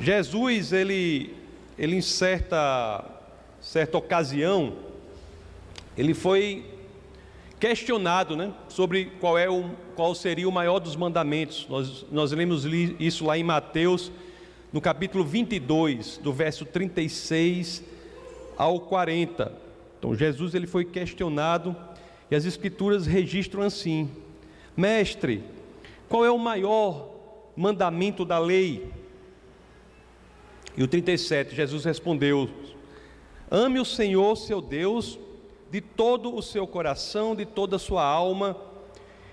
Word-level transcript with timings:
Jesus, 0.00 0.72
ele, 0.72 1.34
ele 1.78 1.96
em 1.96 2.00
certa, 2.00 3.04
certa 3.60 3.96
ocasião, 3.96 4.74
ele 5.96 6.14
foi 6.14 6.64
questionado 7.60 8.36
né, 8.36 8.52
sobre 8.68 9.06
qual, 9.20 9.38
é 9.38 9.48
o, 9.48 9.70
qual 9.94 10.14
seria 10.14 10.48
o 10.48 10.52
maior 10.52 10.80
dos 10.80 10.96
mandamentos. 10.96 11.66
Nós, 11.68 12.04
nós 12.10 12.32
lemos 12.32 12.64
isso 12.98 13.24
lá 13.24 13.38
em 13.38 13.44
Mateus, 13.44 14.10
no 14.72 14.80
capítulo 14.80 15.24
22, 15.24 16.18
do 16.18 16.32
verso 16.32 16.64
36 16.64 17.82
ao 18.56 18.80
40. 18.80 19.52
Então 19.98 20.14
Jesus 20.14 20.54
ele 20.54 20.66
foi 20.66 20.84
questionado 20.84 21.74
e 22.30 22.34
as 22.34 22.44
escrituras 22.44 23.06
registram 23.06 23.62
assim: 23.62 24.10
Mestre, 24.76 25.42
qual 26.08 26.24
é 26.24 26.30
o 26.30 26.38
maior 26.38 27.08
mandamento 27.56 28.24
da 28.24 28.38
lei? 28.38 28.90
E 30.76 30.82
o 30.82 30.88
37, 30.88 31.54
Jesus 31.54 31.84
respondeu: 31.84 32.48
Ame 33.50 33.78
o 33.78 33.84
Senhor, 33.84 34.36
seu 34.36 34.60
Deus, 34.60 35.18
de 35.70 35.80
todo 35.80 36.34
o 36.34 36.42
seu 36.42 36.66
coração, 36.66 37.34
de 37.34 37.44
toda 37.44 37.76
a 37.76 37.78
sua 37.78 38.04
alma 38.04 38.56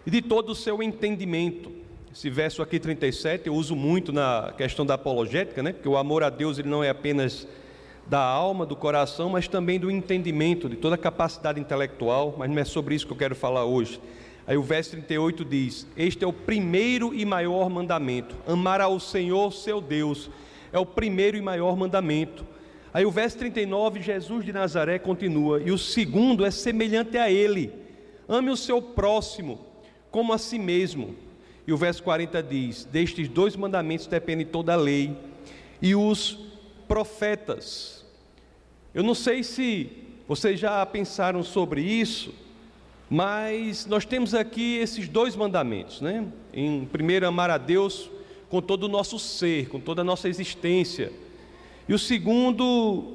e 0.05 0.11
de 0.11 0.21
todo 0.21 0.52
o 0.52 0.55
seu 0.55 0.81
entendimento. 0.83 1.71
Esse 2.13 2.30
verso 2.30 2.61
aqui 2.61 2.80
37 2.80 3.47
eu 3.47 3.55
uso 3.55 3.75
muito 3.75 4.11
na 4.11 4.53
questão 4.57 4.85
da 4.85 4.95
apologética, 4.95 5.63
né? 5.63 5.71
Porque 5.71 5.88
o 5.88 5.97
amor 5.97 6.23
a 6.23 6.30
Deus 6.30 6.59
ele 6.59 6.67
não 6.67 6.83
é 6.83 6.89
apenas 6.89 7.47
da 8.05 8.19
alma, 8.19 8.66
do 8.66 8.75
coração, 8.75 9.30
mas 9.30 9.47
também 9.47 9.80
do 9.80 9.89
entendimento, 9.89 10.67
de 10.67 10.75
toda 10.75 10.95
a 10.95 10.97
capacidade 10.97 11.59
intelectual, 11.59 12.35
mas 12.38 12.49
não 12.49 12.59
é 12.59 12.66
sobre 12.66 12.94
isso 12.94 13.08
que 13.08 13.13
eu 13.13 13.17
quero 13.17 13.35
falar 13.35 13.63
hoje. 13.63 14.02
Aí 14.45 14.58
o 14.58 14.63
verso 14.63 14.91
38 14.91 15.45
diz: 15.45 15.88
Este 15.95 16.23
é 16.23 16.27
o 16.27 16.33
primeiro 16.33 17.13
e 17.13 17.25
maior 17.25 17.69
mandamento: 17.69 18.35
amar 18.45 18.81
ao 18.81 18.99
Senhor, 18.99 19.53
seu 19.53 19.80
Deus. 19.80 20.30
É 20.71 20.80
o 20.80 20.85
primeiro 20.85 21.38
e 21.38 21.41
maior 21.41 21.75
mandamento. 21.75 22.45
Aí 22.93 23.05
o 23.05 23.11
verso 23.11 23.38
39, 23.38 24.02
Jesus 24.02 24.45
de 24.45 24.52
Nazaré 24.52 25.00
continua: 25.00 25.61
E 25.61 25.72
o 25.72 25.77
segundo 25.77 26.45
é 26.45 26.52
semelhante 26.52 27.17
a 27.17 27.31
ele: 27.31 27.73
ame 28.27 28.50
o 28.50 28.58
seu 28.58 28.81
próximo 28.81 29.59
como 30.09 30.33
a 30.33 30.38
si 30.38 30.59
mesmo. 30.59 31.16
E 31.66 31.72
o 31.72 31.77
verso 31.77 32.03
40 32.03 32.44
diz: 32.44 32.86
Destes 32.86 33.27
dois 33.27 33.55
mandamentos 33.55 34.08
depende 34.08 34.45
toda 34.45 34.73
a 34.73 34.77
lei 34.77 35.16
e 35.81 35.95
os 35.95 36.38
profetas. 36.88 38.05
Eu 38.94 39.03
não 39.03 39.16
sei 39.16 39.44
se 39.44 39.89
vocês 40.27 40.59
já 40.59 40.86
pensaram 40.86 41.44
sobre 41.44 41.81
isso, 41.81 42.33
mas 43.09 43.86
nós 43.86 44.05
temos 44.05 44.33
aqui 44.33 44.77
esses 44.77 45.08
dois 45.08 45.36
mandamentos, 45.36 46.02
né? 46.02 46.25
Em 46.53 46.86
primeiro, 46.86 47.25
amar 47.25 47.49
a 47.49 47.58
Deus 47.58 48.09
com 48.52 48.61
todo 48.61 48.83
o 48.83 48.89
nosso 48.89 49.17
ser, 49.17 49.69
com 49.69 49.80
toda 49.80 50.02
a 50.02 50.03
nossa 50.03 50.27
existência. 50.27 51.09
E 51.88 51.94
o 51.94 51.97
segundo, 51.97 53.13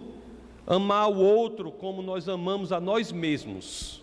amar 0.66 1.10
o 1.10 1.18
outro 1.18 1.70
como 1.70 2.00
nós 2.00 2.26
amamos 2.26 2.72
a 2.72 2.80
nós 2.80 3.12
mesmos. 3.12 4.02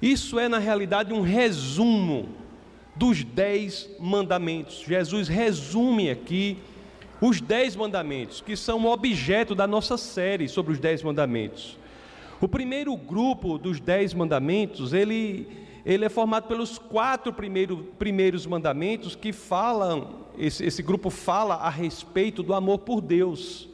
Isso 0.00 0.38
é, 0.38 0.48
na 0.48 0.58
realidade, 0.58 1.12
um 1.12 1.22
resumo 1.22 2.28
dos 2.94 3.24
dez 3.24 3.90
mandamentos. 3.98 4.84
Jesus 4.86 5.26
resume 5.26 6.08
aqui 6.08 6.56
os 7.20 7.40
dez 7.40 7.74
mandamentos, 7.74 8.40
que 8.40 8.56
são 8.56 8.84
o 8.84 8.92
objeto 8.92 9.56
da 9.56 9.66
nossa 9.66 9.96
série 9.96 10.48
sobre 10.48 10.72
os 10.72 10.78
dez 10.78 11.02
mandamentos. 11.02 11.76
O 12.40 12.46
primeiro 12.46 12.96
grupo 12.96 13.58
dos 13.58 13.80
dez 13.80 14.14
mandamentos, 14.14 14.92
ele, 14.92 15.48
ele 15.88 16.04
é 16.04 16.10
formado 16.10 16.46
pelos 16.46 16.76
quatro 16.76 17.32
primeiro, 17.32 17.78
primeiros 17.98 18.44
mandamentos 18.44 19.16
que 19.16 19.32
falam, 19.32 20.26
esse, 20.36 20.62
esse 20.62 20.82
grupo 20.82 21.08
fala 21.08 21.54
a 21.54 21.70
respeito 21.70 22.42
do 22.42 22.52
amor 22.52 22.80
por 22.80 23.00
Deus. 23.00 23.66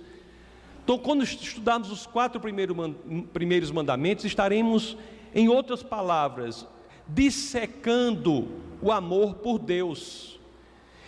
Então, 0.84 0.96
quando 0.96 1.24
estudarmos 1.24 1.90
os 1.90 2.06
quatro 2.06 2.40
primeiro, 2.40 2.94
primeiros 3.32 3.72
mandamentos, 3.72 4.24
estaremos, 4.24 4.96
em 5.34 5.48
outras 5.48 5.82
palavras, 5.82 6.64
dissecando 7.08 8.46
o 8.80 8.92
amor 8.92 9.34
por 9.34 9.58
Deus. 9.58 10.38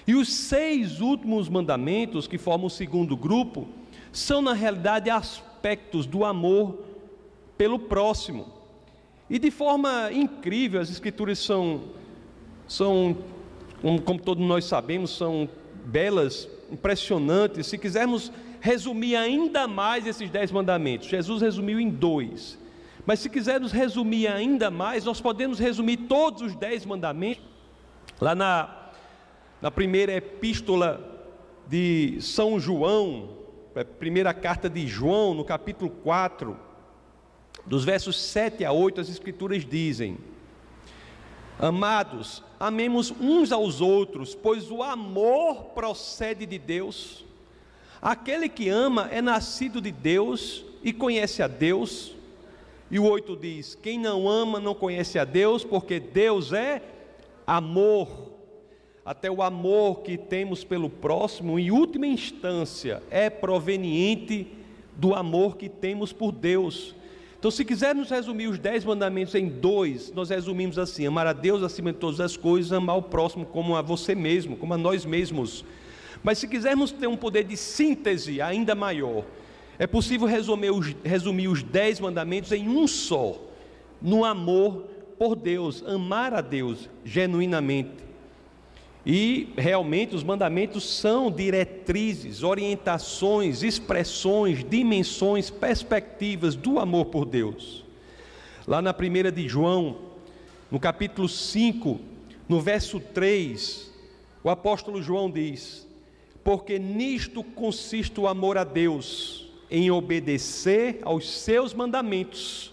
E 0.09 0.17
os 0.17 0.29
seis 0.29 1.01
últimos 1.01 1.49
mandamentos, 1.49 2.27
que 2.27 2.37
formam 2.37 2.67
o 2.67 2.71
segundo 2.71 3.17
grupo, 3.17 3.69
são 4.11 4.43
na 4.43 4.55
realidade 4.55 5.09
aspectos 5.09 6.05
do 6.05 6.25
amor 6.25 6.81
pelo 7.57 7.79
próximo. 7.79 8.56
E 9.29 9.39
de 9.39 9.51
forma 9.51 10.11
incrível, 10.13 10.81
as 10.81 10.91
Escrituras 10.91 11.39
são, 11.39 11.83
são 12.69 13.17
como 14.05 14.21
todos 14.21 14.47
nós 14.47 14.65
sabemos, 14.65 15.17
são 15.17 15.49
belas, 15.85 16.49
impressionantes. 16.71 17.67
Se 17.67 17.79
quisermos 17.79 18.33
resumir 18.61 19.17
ainda 19.17 19.67
mais 19.67 20.07
esses 20.07 20.31
dez 20.31 20.51
mandamentos, 20.51 21.09
Jesus 21.09 21.43
resumiu 21.43 21.79
em 21.81 21.91
dois. 21.91 22.59
Mas 23.05 23.21
se 23.21 23.31
quisermos 23.31 23.73
resumir 23.73 24.27
ainda 24.27 24.71
mais, 24.71 25.05
nós 25.05 25.21
podemos 25.21 25.59
resumir 25.59 25.97
todos 26.09 26.43
os 26.43 26.57
dez 26.57 26.85
mandamentos 26.85 27.45
lá 28.21 28.35
na 28.35 28.87
na 29.61 29.71
primeira 29.71 30.13
epístola 30.13 31.01
de 31.67 32.19
São 32.21 32.61
João, 32.61 33.31
a 33.75 33.85
primeira 33.85 34.33
carta 34.33 34.69
de 34.69 34.87
João, 34.87 35.35
no 35.35 35.45
capítulo 35.45 35.91
4, 35.91 36.57
dos 37.67 37.85
versos 37.85 38.21
7 38.21 38.65
a 38.65 38.73
8, 38.73 39.01
as 39.01 39.09
Escrituras 39.09 39.65
dizem: 39.65 40.19
Amados, 41.59 42.43
amemos 42.59 43.11
uns 43.11 43.53
aos 43.53 43.81
outros, 43.81 44.35
pois 44.35 44.71
o 44.71 44.83
amor 44.83 45.65
procede 45.75 46.47
de 46.47 46.59
Deus. 46.59 47.25
Aquele 48.01 48.49
que 48.49 48.69
ama 48.69 49.09
é 49.11 49.21
nascido 49.21 49.81
de 49.81 49.91
Deus 49.91 50.65
e 50.83 50.93
conhece 50.93 51.43
a 51.43 51.49
Deus. 51.49 52.15
E 52.91 52.99
o 52.99 53.05
8 53.05 53.37
diz: 53.37 53.75
Quem 53.75 53.99
não 53.99 54.29
ama 54.29 54.61
não 54.61 54.75
conhece 54.75 55.19
a 55.19 55.25
Deus, 55.25 55.65
porque 55.65 55.99
Deus 55.99 56.53
é 56.53 56.83
amor 57.47 58.37
até 59.07 59.31
o 59.31 59.41
amor 59.41 60.01
que 60.01 60.19
temos 60.19 60.65
pelo 60.65 60.91
próximo, 60.91 61.61
em 61.61 61.71
última 61.71 62.09
instância, 62.09 63.01
é 63.09 63.31
proveniente 63.31 64.49
do 64.97 65.15
amor 65.15 65.57
que 65.57 65.69
temos 65.69 66.13
por 66.13 66.33
Deus. 66.33 66.93
Então, 67.47 67.53
se 67.53 67.65
quisermos 67.65 68.11
resumir 68.11 68.49
os 68.49 68.59
dez 68.59 68.85
mandamentos 68.85 69.33
em 69.37 69.49
dois, 69.49 70.13
nós 70.13 70.31
resumimos 70.31 70.81
assim: 70.81 71.07
amar 71.07 71.29
a 71.29 71.33
Deus 71.33 71.63
acima 71.63 71.93
de 71.93 71.99
todas 72.01 72.19
as 72.19 72.37
coisas, 72.37 72.73
amar 72.73 72.97
o 72.97 73.03
próximo 73.03 73.47
como 73.47 73.77
a 73.77 73.83
você 73.83 74.17
mesmo, 74.17 74.57
como 74.57 74.75
a 74.75 74.77
nós 74.77 75.05
mesmos. 75.05 75.65
Mas 76.25 76.39
se 76.39 76.49
quisermos 76.49 76.91
ter 76.91 77.07
um 77.07 77.17
poder 77.17 77.45
de 77.45 77.57
síntese 77.57 78.43
ainda 78.43 78.75
maior, 78.75 79.25
é 79.79 79.87
possível 79.87 80.27
resumir 80.27 80.73
os, 80.73 80.97
resumir 81.05 81.47
os 81.47 81.63
dez 81.63 82.01
mandamentos 82.01 82.51
em 82.51 82.69
um 82.69 82.85
só: 82.89 83.41
no 84.03 84.25
amor 84.25 84.83
por 85.17 85.37
Deus, 85.37 85.85
amar 85.87 86.35
a 86.35 86.41
Deus 86.41 86.91
genuinamente. 87.05 88.06
E 89.09 89.53
realmente 89.57 90.17
os 90.17 90.25
mandamentos 90.25 90.83
são 90.83 91.31
diretrizes, 91.31 92.43
orientações, 92.43 93.63
expressões, 93.63 94.65
dimensões, 94.69 95.49
perspectivas 95.49 96.57
do 96.57 96.81
amor 96.81 97.05
por 97.05 97.25
Deus. 97.25 97.85
Lá 98.67 98.83
na 98.83 98.93
primeira 98.93 99.31
de 99.31 99.49
João, 99.49 99.99
no 100.69 100.81
capítulo 100.81 101.29
5, 101.29 102.01
no 102.49 102.61
verso 102.61 102.99
3, 102.99 103.93
o 104.43 104.51
apóstolo 104.51 105.01
João 105.01 105.31
diz: 105.31 105.87
Porque 106.43 106.77
nisto 106.77 107.45
consiste 107.45 108.19
o 108.19 108.27
amor 108.27 108.59
a 108.59 108.65
Deus, 108.65 109.49
em 109.71 109.89
obedecer 109.89 110.99
aos 111.03 111.31
seus 111.31 111.73
mandamentos, 111.73 112.73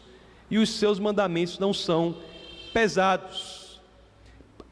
e 0.50 0.58
os 0.58 0.72
seus 0.72 0.98
mandamentos 0.98 1.60
não 1.60 1.76
são 1.76 2.18
pesados. 2.74 3.62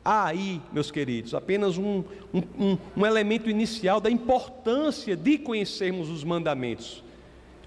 Há 0.04 0.26
aí, 0.26 0.60
meus 0.74 0.90
queridos, 0.90 1.36
apenas 1.36 1.78
um, 1.78 2.04
um, 2.34 2.78
um, 2.98 3.06
elemento 3.06 3.50
inicial 3.50 4.02
da 4.02 4.10
importância 4.10 5.16
de 5.16 5.38
conhecermos 5.38 6.10
os 6.10 6.24
mandamentos, 6.24 7.04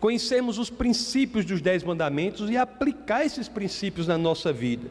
conhecermos 0.01 0.59
os 0.59 0.69
princípios 0.69 1.45
dos 1.45 1.61
dez 1.61 1.85
mandamentos 1.85 2.51
e 2.51 2.57
aplicar 2.57 3.25
esses 3.25 3.49
princípios 3.49 4.09
na 4.09 4.19
nossa 4.19 4.53
vida. 4.53 4.91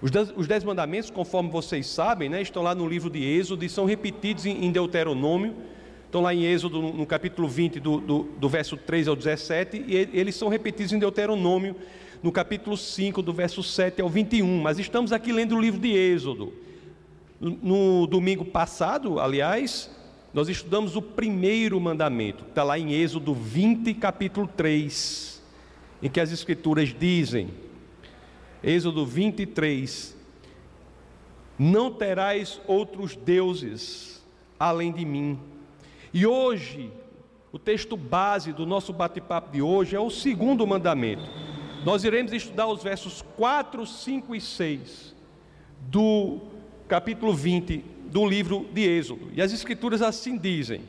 Os 0.00 0.12
dez, 0.12 0.32
os 0.36 0.46
dez 0.46 0.62
mandamentos, 0.62 1.10
conforme 1.10 1.50
vocês 1.50 1.86
sabem, 1.88 2.28
né, 2.28 2.40
estão 2.40 2.62
lá 2.62 2.76
no 2.76 2.88
livro 2.88 3.10
de 3.10 3.24
Êxodo 3.24 3.64
e 3.64 3.68
são 3.68 3.84
repetidos 3.84 4.46
em, 4.46 4.64
em 4.64 4.70
Deuteronômio, 4.70 5.56
estão 6.06 6.20
lá 6.20 6.32
em 6.32 6.44
Êxodo, 6.44 6.80
no, 6.80 6.92
no 6.92 7.06
capítulo 7.06 7.48
20, 7.48 7.80
do, 7.80 7.98
do, 8.00 8.22
do 8.38 8.48
verso 8.48 8.76
3 8.76 9.08
ao 9.08 9.16
17, 9.16 9.84
e 9.84 9.96
eles 10.12 10.36
são 10.36 10.48
repetidos 10.48 10.92
em 10.92 10.98
Deuteronômio 11.00 11.74
no 12.22 12.30
capítulo 12.30 12.76
5, 12.76 13.20
do 13.20 13.32
verso 13.32 13.62
7 13.62 14.00
ao 14.00 14.08
21. 14.08 14.60
Mas 14.60 14.78
estamos 14.78 15.12
aqui 15.12 15.32
lendo 15.32 15.56
o 15.56 15.60
livro 15.60 15.80
de 15.80 15.90
Êxodo. 15.90 16.52
No 17.40 18.06
domingo 18.06 18.44
passado, 18.44 19.18
aliás, 19.18 19.90
nós 20.32 20.48
estudamos 20.48 20.94
o 20.94 21.02
primeiro 21.02 21.80
mandamento, 21.80 22.44
que 22.44 22.50
está 22.50 22.62
lá 22.62 22.78
em 22.78 22.92
Êxodo 22.92 23.34
20, 23.34 23.92
capítulo 23.94 24.46
3, 24.46 25.42
em 26.00 26.08
que 26.08 26.20
as 26.20 26.30
Escrituras 26.30 26.94
dizem, 26.96 27.48
Êxodo 28.62 29.04
23, 29.04 30.16
não 31.58 31.90
terás 31.92 32.60
outros 32.66 33.16
deuses 33.16 34.12
além 34.58 34.92
de 34.92 35.04
mim, 35.04 35.38
E 36.14 36.24
hoje, 36.24 36.90
o 37.50 37.58
texto 37.58 37.96
base 37.96 38.52
do 38.52 38.64
nosso 38.64 38.92
bate-papo 38.92 39.50
de 39.50 39.60
hoje 39.60 39.96
é 39.96 40.00
o 40.00 40.10
segundo 40.10 40.64
mandamento. 40.66 41.28
Nós 41.84 42.04
iremos 42.04 42.32
estudar 42.32 42.68
os 42.68 42.80
versos 42.80 43.22
4, 43.36 43.84
5 43.84 44.36
e 44.36 44.40
6 44.40 45.16
do 45.80 46.38
capítulo 46.86 47.34
20 47.34 47.84
do 48.04 48.24
livro 48.24 48.68
de 48.72 48.82
Êxodo. 48.82 49.30
E 49.32 49.42
as 49.42 49.52
Escrituras 49.52 50.00
assim 50.00 50.38
dizem: 50.38 50.82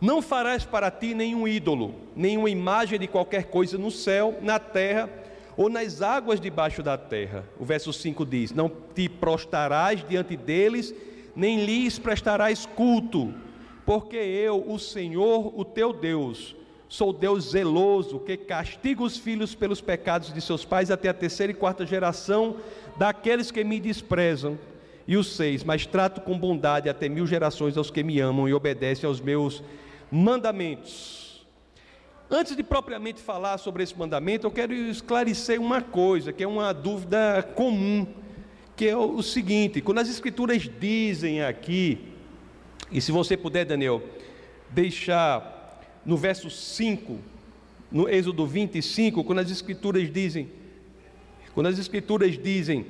Não 0.00 0.20
farás 0.20 0.64
para 0.64 0.90
ti 0.90 1.14
nenhum 1.14 1.46
ídolo, 1.46 1.94
nenhuma 2.16 2.50
imagem 2.50 2.98
de 2.98 3.06
qualquer 3.06 3.44
coisa 3.44 3.78
no 3.78 3.90
céu, 3.90 4.36
na 4.42 4.58
terra 4.58 5.08
ou 5.56 5.68
nas 5.68 6.02
águas 6.02 6.40
debaixo 6.40 6.82
da 6.82 6.98
terra. 6.98 7.44
O 7.56 7.64
verso 7.64 7.92
5 7.92 8.26
diz: 8.26 8.52
Não 8.52 8.68
te 8.68 9.08
prostrarás 9.08 10.04
diante 10.08 10.36
deles, 10.36 10.92
nem 11.36 11.64
lhes 11.64 12.00
prestarás 12.00 12.66
culto, 12.66 13.32
porque 13.86 14.16
eu, 14.16 14.64
o 14.68 14.76
Senhor, 14.76 15.56
o 15.56 15.64
teu 15.64 15.92
Deus, 15.92 16.56
sou 16.94 17.12
Deus 17.12 17.50
zeloso, 17.50 18.20
que 18.20 18.36
castiga 18.36 19.02
os 19.02 19.16
filhos 19.16 19.52
pelos 19.52 19.80
pecados 19.80 20.32
de 20.32 20.40
seus 20.40 20.64
pais 20.64 20.92
até 20.92 21.08
a 21.08 21.14
terceira 21.14 21.50
e 21.50 21.54
quarta 21.54 21.84
geração 21.84 22.58
daqueles 22.96 23.50
que 23.50 23.64
me 23.64 23.80
desprezam 23.80 24.56
e 25.04 25.16
o 25.16 25.24
seis, 25.24 25.64
mas 25.64 25.84
trato 25.84 26.20
com 26.20 26.38
bondade 26.38 26.88
até 26.88 27.08
mil 27.08 27.26
gerações 27.26 27.76
aos 27.76 27.90
que 27.90 28.04
me 28.04 28.20
amam 28.20 28.48
e 28.48 28.54
obedecem 28.54 29.08
aos 29.08 29.20
meus 29.20 29.60
mandamentos. 30.08 31.44
Antes 32.30 32.54
de 32.54 32.62
propriamente 32.62 33.20
falar 33.20 33.58
sobre 33.58 33.82
esse 33.82 33.98
mandamento, 33.98 34.46
eu 34.46 34.50
quero 34.52 34.72
esclarecer 34.72 35.60
uma 35.60 35.82
coisa, 35.82 36.32
que 36.32 36.44
é 36.44 36.46
uma 36.46 36.72
dúvida 36.72 37.42
comum, 37.56 38.06
que 38.76 38.86
é 38.86 38.96
o 38.96 39.20
seguinte: 39.20 39.80
quando 39.80 39.98
as 39.98 40.08
Escrituras 40.08 40.70
dizem 40.78 41.42
aqui, 41.42 42.12
e 42.92 43.00
se 43.00 43.10
você 43.10 43.36
puder, 43.36 43.64
Daniel, 43.64 44.00
deixar 44.70 45.53
no 46.04 46.16
verso 46.16 46.50
5, 46.50 47.18
no 47.90 48.08
Êxodo 48.08 48.46
25, 48.46 49.24
quando 49.24 49.38
as 49.38 49.50
Escrituras 49.50 50.10
dizem, 50.12 50.50
quando 51.54 51.66
as 51.68 51.78
Escrituras 51.78 52.36
dizem 52.36 52.86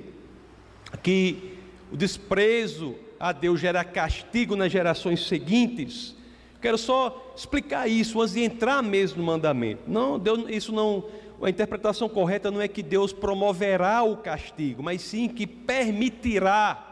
que 1.02 1.56
o 1.92 1.96
desprezo 1.96 2.96
a 3.18 3.32
Deus 3.32 3.60
gera 3.60 3.84
castigo 3.84 4.56
nas 4.56 4.70
gerações 4.70 5.26
seguintes. 5.26 6.14
Quero 6.60 6.76
só 6.76 7.32
explicar 7.36 7.88
isso 7.88 8.20
antes 8.20 8.34
de 8.34 8.42
entrar 8.42 8.82
mesmo 8.82 9.18
no 9.18 9.24
mandamento. 9.24 9.82
Não, 9.86 10.18
Deus, 10.18 10.44
isso 10.48 10.72
não, 10.72 11.04
a 11.42 11.50
interpretação 11.50 12.08
correta 12.08 12.50
não 12.50 12.60
é 12.60 12.68
que 12.68 12.82
Deus 12.82 13.12
promoverá 13.12 14.02
o 14.02 14.16
castigo, 14.16 14.82
mas 14.82 15.02
sim 15.02 15.28
que 15.28 15.46
permitirá 15.46 16.83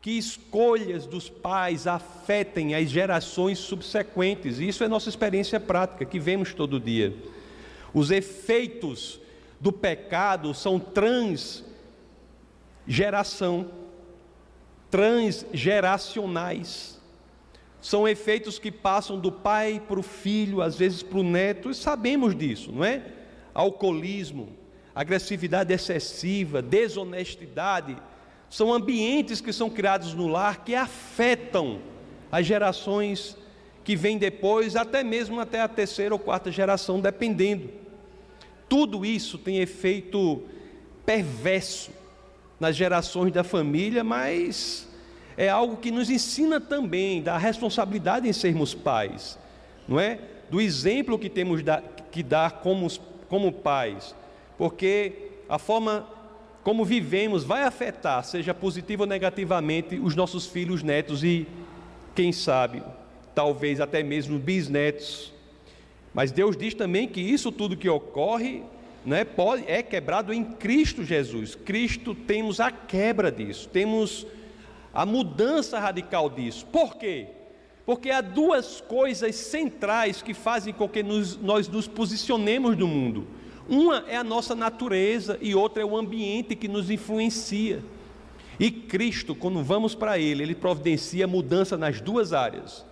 que 0.00 0.16
escolhas 0.16 1.04
dos 1.06 1.28
pais 1.28 1.86
afetem 1.86 2.74
as 2.74 2.88
gerações 2.88 3.58
subsequentes. 3.58 4.58
Isso 4.58 4.82
é 4.82 4.88
nossa 4.88 5.10
experiência 5.10 5.60
prática 5.60 6.06
que 6.06 6.18
vemos 6.18 6.54
todo 6.54 6.80
dia. 6.80 7.14
Os 7.92 8.10
efeitos 8.10 9.20
do 9.60 9.70
pecado 9.70 10.54
são 10.54 10.78
transgeração 10.78 13.70
transgeracionais. 14.90 16.98
São 17.80 18.08
efeitos 18.08 18.58
que 18.58 18.70
passam 18.70 19.18
do 19.18 19.32
pai 19.32 19.82
para 19.86 20.00
o 20.00 20.02
filho, 20.02 20.62
às 20.62 20.76
vezes 20.76 21.02
para 21.02 21.18
o 21.18 21.22
neto, 21.22 21.70
e 21.70 21.74
sabemos 21.74 22.36
disso, 22.36 22.70
não 22.72 22.84
é? 22.84 23.02
Alcoolismo, 23.54 24.50
agressividade 24.94 25.72
excessiva, 25.72 26.60
desonestidade, 26.60 27.96
são 28.50 28.74
ambientes 28.74 29.40
que 29.40 29.52
são 29.52 29.70
criados 29.70 30.12
no 30.12 30.26
lar 30.26 30.64
que 30.64 30.74
afetam 30.74 31.78
as 32.32 32.44
gerações 32.44 33.36
que 33.84 33.94
vêm 33.94 34.18
depois, 34.18 34.74
até 34.74 35.04
mesmo 35.04 35.40
até 35.40 35.60
a 35.60 35.68
terceira 35.68 36.14
ou 36.14 36.18
quarta 36.18 36.50
geração, 36.50 37.00
dependendo. 37.00 37.70
Tudo 38.68 39.06
isso 39.06 39.38
tem 39.38 39.58
efeito 39.58 40.42
perverso 41.06 41.92
nas 42.58 42.76
gerações 42.76 43.32
da 43.32 43.42
família, 43.44 44.02
mas 44.02 44.88
é 45.36 45.48
algo 45.48 45.76
que 45.76 45.90
nos 45.90 46.10
ensina 46.10 46.60
também 46.60 47.22
da 47.22 47.38
responsabilidade 47.38 48.28
em 48.28 48.32
sermos 48.32 48.74
pais, 48.74 49.38
não 49.88 49.98
é? 49.98 50.18
Do 50.50 50.60
exemplo 50.60 51.18
que 51.18 51.30
temos 51.30 51.62
que 52.10 52.22
dar 52.22 52.60
como, 52.60 52.88
como 53.28 53.52
pais, 53.52 54.14
porque 54.58 55.30
a 55.48 55.58
forma 55.58 56.06
como 56.70 56.84
vivemos 56.84 57.42
vai 57.42 57.64
afetar, 57.64 58.22
seja 58.22 58.54
positivo 58.54 59.02
ou 59.02 59.08
negativamente, 59.08 59.98
os 59.98 60.14
nossos 60.14 60.46
filhos, 60.46 60.84
netos 60.84 61.24
e, 61.24 61.44
quem 62.14 62.30
sabe, 62.30 62.80
talvez 63.34 63.80
até 63.80 64.04
mesmo 64.04 64.38
bisnetos. 64.38 65.32
Mas 66.14 66.30
Deus 66.30 66.56
diz 66.56 66.72
também 66.72 67.08
que 67.08 67.20
isso 67.20 67.50
tudo 67.50 67.76
que 67.76 67.88
ocorre 67.88 68.62
né, 69.04 69.24
pode, 69.24 69.64
é 69.66 69.82
quebrado 69.82 70.32
em 70.32 70.44
Cristo 70.44 71.02
Jesus. 71.02 71.56
Cristo 71.56 72.14
temos 72.14 72.60
a 72.60 72.70
quebra 72.70 73.32
disso, 73.32 73.68
temos 73.68 74.24
a 74.94 75.04
mudança 75.04 75.76
radical 75.76 76.30
disso. 76.30 76.64
Por 76.66 76.94
quê? 76.94 77.26
Porque 77.84 78.12
há 78.12 78.20
duas 78.20 78.80
coisas 78.80 79.34
centrais 79.34 80.22
que 80.22 80.32
fazem 80.32 80.72
com 80.72 80.88
que 80.88 81.02
nos, 81.02 81.36
nós 81.36 81.66
nos 81.66 81.88
posicionemos 81.88 82.76
no 82.76 82.86
mundo. 82.86 83.39
Uma 83.70 84.04
é 84.08 84.16
a 84.16 84.24
nossa 84.24 84.56
natureza 84.56 85.38
e 85.40 85.54
outra 85.54 85.80
é 85.80 85.86
o 85.86 85.96
ambiente 85.96 86.56
que 86.56 86.66
nos 86.66 86.90
influencia. 86.90 87.80
E 88.58 88.68
Cristo, 88.68 89.32
quando 89.32 89.62
vamos 89.62 89.94
para 89.94 90.18
Ele, 90.18 90.42
Ele 90.42 90.56
providencia 90.56 91.24
mudança 91.28 91.78
nas 91.78 92.00
duas 92.00 92.32
áreas. 92.32 92.84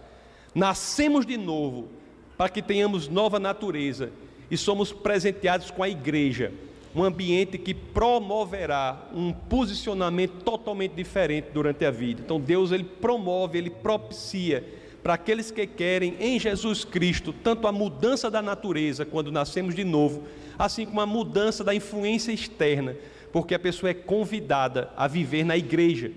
Nascemos 0.55 1.27
de 1.27 1.37
novo 1.37 1.89
para 2.37 2.49
que 2.49 2.63
tenhamos 2.63 3.09
nova 3.09 3.41
natureza 3.41 4.13
e 4.49 4.57
somos 4.57 4.93
presenteados 4.93 5.69
com 5.69 5.83
a 5.83 5.89
igreja, 5.89 6.53
um 6.95 7.03
ambiente 7.03 7.59
que 7.59 7.75
promoverá 7.75 9.09
um 9.13 9.33
posicionamento 9.33 10.45
totalmente 10.45 10.93
diferente 10.93 11.49
durante 11.53 11.85
a 11.85 11.91
vida. 11.91 12.23
Então 12.25 12.41
Deus 12.41 12.71
ele 12.71 12.85
promove, 12.85 13.59
ele 13.59 13.71
propicia 13.71 14.65
para 15.03 15.15
aqueles 15.15 15.51
que 15.51 15.67
querem 15.67 16.17
em 16.21 16.39
Jesus 16.39 16.85
Cristo 16.85 17.33
tanto 17.33 17.67
a 17.67 17.73
mudança 17.73 18.31
da 18.31 18.41
natureza 18.41 19.05
quando 19.05 19.33
nascemos 19.33 19.75
de 19.75 19.85
novo, 19.85 20.25
assim 20.59 20.85
como 20.85 21.01
a 21.01 21.07
mudança 21.07 21.63
da 21.63 21.75
influência 21.75 22.33
externa, 22.33 22.97
porque 23.33 23.55
a 23.55 23.59
pessoa 23.59 23.91
é 23.91 23.95
convidada 23.95 24.91
a 24.97 25.07
viver 25.07 25.45
na 25.45 25.57
igreja, 25.57 26.11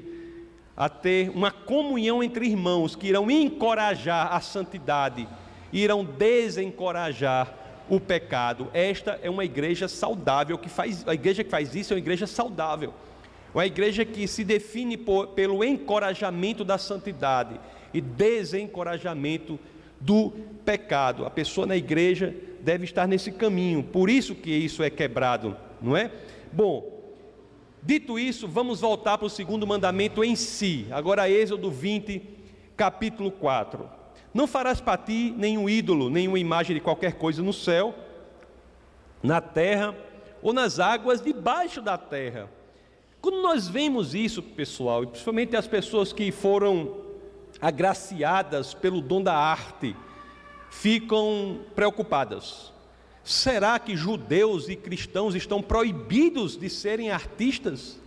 a 0.76 0.90
ter 0.90 1.30
uma 1.30 1.52
comunhão 1.52 2.24
entre 2.24 2.48
irmãos 2.48 2.96
que 2.96 3.08
irão 3.08 3.30
encorajar 3.30 4.34
a 4.34 4.42
santidade, 4.42 5.28
irão 5.72 6.04
desencorajar 6.04 7.54
o 7.90 8.00
pecado. 8.00 8.70
Esta 8.74 9.20
é 9.22 9.30
uma 9.30 9.46
igreja 9.46 9.88
saudável 9.88 10.58
que 10.58 10.70
faz, 10.70 11.08
a 11.08 11.14
igreja 11.14 11.44
que 11.44 11.50
faz 11.50 11.76
isso 11.76 11.94
é 11.94 11.96
uma 11.96 12.00
igreja 12.00 12.26
saudável. 12.26 12.94
Uma 13.54 13.66
igreja 13.66 14.06
que 14.06 14.28
se 14.28 14.46
define 14.46 14.96
por, 14.96 15.28
pelo 15.28 15.62
encorajamento 15.62 16.64
da 16.64 16.78
santidade 16.78 17.60
e 17.94 18.00
desencorajamento 18.00 19.60
do 20.00 20.32
pecado. 20.64 21.26
A 21.26 21.30
pessoa 21.30 21.68
na 21.68 21.76
igreja 21.76 22.34
deve 22.64 22.86
estar 22.86 23.08
nesse 23.08 23.32
caminho. 23.32 23.84
Por 23.84 24.10
isso 24.10 24.36
que 24.36 24.52
isso 24.52 24.84
é 24.84 24.90
quebrado, 24.90 25.56
não 25.82 25.96
é? 25.96 26.12
Bom, 26.52 27.02
dito 27.82 28.18
isso, 28.18 28.48
vamos 28.48 28.82
voltar 28.82 29.18
para 29.18 29.28
o 29.28 29.30
segundo 29.30 29.66
mandamento 29.68 30.24
em 30.24 30.36
si. 30.36 30.88
Agora 30.92 31.30
Êxodo 31.30 31.70
20, 31.70 32.22
capítulo 32.78 33.32
4. 33.32 33.90
Não 34.34 34.48
farás 34.48 34.80
para 34.80 34.98
ti 34.98 35.34
nenhum 35.38 35.68
ídolo, 35.68 36.10
nenhuma 36.10 36.40
imagem 36.40 36.76
de 36.76 36.82
qualquer 36.82 37.14
coisa 37.14 37.44
no 37.44 37.52
céu, 37.52 37.94
na 39.22 39.42
terra 39.42 39.96
ou 40.42 40.54
nas 40.54 40.80
águas 40.80 41.22
debaixo 41.22 41.82
da 41.82 41.98
terra. 41.98 42.50
Quando 43.22 43.42
nós 43.42 43.68
vemos 43.68 44.16
isso, 44.16 44.42
pessoal, 44.42 45.04
e 45.04 45.08
principalmente 45.08 45.56
as 45.56 45.68
pessoas 45.68 46.12
que 46.12 46.32
foram 46.32 46.98
agraciadas 47.62 48.74
pelo 48.74 49.02
dom 49.02 49.22
da 49.22 49.36
arte, 49.36 49.96
ficam 50.72 51.60
preocupadas. 51.76 52.72
Será 53.24 53.78
que 53.78 53.96
judeus 53.96 54.68
e 54.68 54.76
cristãos 54.76 55.36
estão 55.36 55.62
proibidos 55.62 56.58
de 56.58 56.70
serem 56.72 57.12
artistas? 57.12 58.00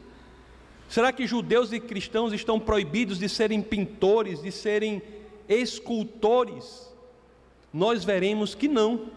Será 0.88 1.12
que 1.12 1.26
judeus 1.26 1.72
e 1.72 1.78
cristãos 1.78 2.32
estão 2.32 2.58
proibidos 2.58 3.18
de 3.18 3.28
serem 3.28 3.62
pintores, 3.62 4.42
de 4.42 4.50
serem 4.50 5.00
escultores, 5.48 6.92
nós 7.72 8.02
veremos 8.02 8.54
que 8.54 8.66
não. 8.66 9.08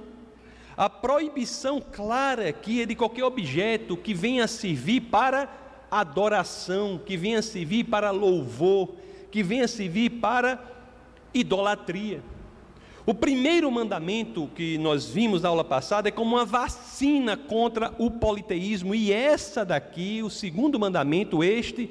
A 0.76 0.90
proibição 0.90 1.82
clara 1.82 2.52
que 2.52 2.82
é 2.82 2.86
de 2.86 2.96
qualquer 2.96 3.24
objeto 3.24 3.98
que 3.98 4.14
venha 4.14 4.48
servir 4.48 5.02
para 5.02 5.50
adoração, 5.90 7.00
que 7.04 7.16
venha 7.16 7.42
servir 7.42 7.86
para 7.86 8.12
louvor, 8.12 8.94
que 9.32 9.42
venha 9.42 9.68
servir 9.68 10.10
para 10.20 10.64
idolatria. 11.34 12.22
O 13.10 13.14
primeiro 13.14 13.72
mandamento 13.72 14.50
que 14.54 14.78
nós 14.78 15.08
vimos 15.08 15.42
na 15.42 15.48
aula 15.48 15.64
passada 15.64 16.10
é 16.10 16.12
como 16.12 16.36
uma 16.36 16.44
vacina 16.44 17.38
contra 17.38 17.94
o 17.98 18.12
politeísmo, 18.12 18.94
e 18.94 19.14
essa 19.14 19.64
daqui, 19.64 20.22
o 20.22 20.30
segundo 20.30 20.78
mandamento, 20.78 21.42
este, 21.42 21.90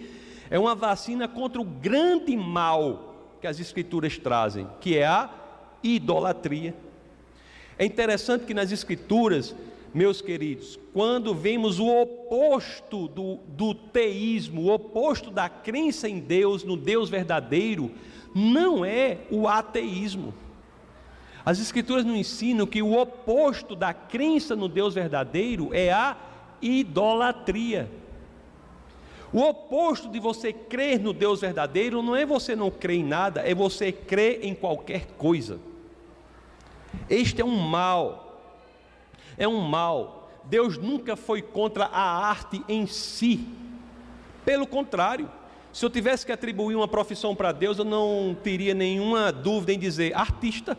é 0.51 0.59
uma 0.59 0.75
vacina 0.75 1.27
contra 1.27 1.59
o 1.59 1.65
grande 1.65 2.37
mal 2.37 3.15
que 3.41 3.47
as 3.47 3.59
Escrituras 3.59 4.19
trazem, 4.19 4.67
que 4.79 4.99
é 4.99 5.07
a 5.07 5.31
idolatria. 5.83 6.75
É 7.79 7.87
interessante 7.87 8.45
que 8.45 8.53
nas 8.53 8.71
Escrituras, 8.71 9.57
meus 9.95 10.21
queridos, 10.21 10.79
quando 10.93 11.35
vemos 11.35 11.79
o 11.79 11.89
oposto 11.89 13.09
do, 13.09 13.39
do 13.49 13.73
teísmo, 13.75 14.65
o 14.65 14.71
oposto 14.75 15.31
da 15.31 15.49
crença 15.49 16.11
em 16.11 16.19
Deus, 16.19 16.63
no 16.63 16.77
Deus 16.77 17.09
verdadeiro, 17.09 17.91
não 18.35 18.85
é 18.85 19.21
o 19.31 19.49
ateísmo. 19.49 20.35
As 21.47 21.61
Escrituras 21.61 22.05
nos 22.05 22.17
ensinam 22.17 22.67
que 22.67 22.83
o 22.83 22.99
oposto 22.99 23.77
da 23.77 23.95
crença 23.95 24.57
no 24.57 24.69
Deus 24.69 24.95
verdadeiro 24.95 25.73
é 25.73 25.93
a 25.93 26.17
idolatria. 26.61 27.89
O 29.33 29.41
oposto 29.43 30.09
de 30.09 30.19
você 30.19 30.53
crer 30.53 30.99
no 30.99 31.13
Deus 31.13 31.43
verdadeiro 31.43 32.03
não 32.03 32.17
é 32.17 32.27
você 32.27 32.57
não 32.57 32.69
crer 32.69 32.99
em 32.99 33.05
nada, 33.05 33.43
é 33.43 33.55
você 33.55 33.93
crer 33.93 34.45
em 34.45 34.57
qualquer 34.57 35.07
coisa. 35.17 35.61
Este 37.09 37.41
é 37.43 37.45
um 37.45 37.57
mal, 37.57 38.43
é 39.39 39.47
um 39.47 39.61
mal. 39.61 40.29
Deus 40.43 40.77
nunca 40.77 41.15
foi 41.15 41.43
contra 41.43 41.85
a 41.85 42.27
arte 42.29 42.61
em 42.69 42.89
si. 42.89 43.47
Pelo 44.45 44.67
contrário, 44.67 45.31
se 45.73 45.85
eu 45.85 45.91
tivesse 45.91 46.27
que 46.27 46.33
atribuir 46.33 46.75
uma 46.75 46.89
profissão 46.89 47.37
para 47.37 47.53
Deus, 47.53 47.79
eu 47.79 47.85
não 47.85 48.37
teria 48.43 48.75
nenhuma 48.75 49.31
dúvida 49.31 49.73
em 49.73 49.79
dizer 49.79 50.13
artista. 50.13 50.77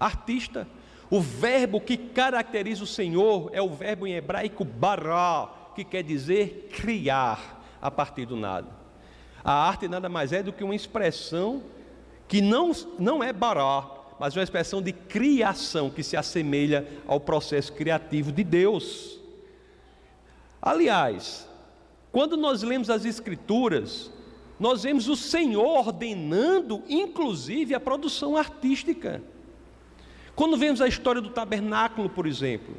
Artista. 0.00 0.66
O 1.10 1.20
verbo 1.20 1.80
que 1.80 1.96
caracteriza 1.96 2.82
o 2.82 2.86
Senhor 2.86 3.50
é 3.52 3.60
o 3.60 3.68
verbo 3.68 4.06
em 4.06 4.14
hebraico 4.14 4.64
bará, 4.64 5.50
que 5.74 5.84
quer 5.84 6.02
dizer 6.02 6.70
criar 6.72 7.62
a 7.80 7.90
partir 7.90 8.26
do 8.26 8.36
nada. 8.36 8.68
A 9.44 9.52
arte 9.52 9.88
nada 9.88 10.08
mais 10.08 10.32
é 10.32 10.42
do 10.42 10.52
que 10.52 10.64
uma 10.64 10.74
expressão 10.74 11.62
que 12.26 12.40
não, 12.40 12.72
não 12.98 13.22
é 13.22 13.32
bará, 13.32 13.88
mas 14.18 14.36
uma 14.36 14.42
expressão 14.42 14.80
de 14.80 14.92
criação 14.92 15.90
que 15.90 16.02
se 16.02 16.16
assemelha 16.16 16.86
ao 17.06 17.18
processo 17.18 17.72
criativo 17.72 18.30
de 18.30 18.44
Deus. 18.44 19.18
Aliás, 20.60 21.48
quando 22.12 22.36
nós 22.36 22.62
lemos 22.62 22.90
as 22.90 23.04
Escrituras, 23.04 24.12
nós 24.58 24.82
vemos 24.82 25.08
o 25.08 25.16
Senhor 25.16 25.64
ordenando, 25.64 26.82
inclusive, 26.88 27.74
a 27.74 27.80
produção 27.80 28.36
artística. 28.36 29.22
Quando 30.34 30.56
vemos 30.56 30.80
a 30.80 30.88
história 30.88 31.20
do 31.20 31.30
tabernáculo, 31.30 32.08
por 32.08 32.26
exemplo, 32.26 32.74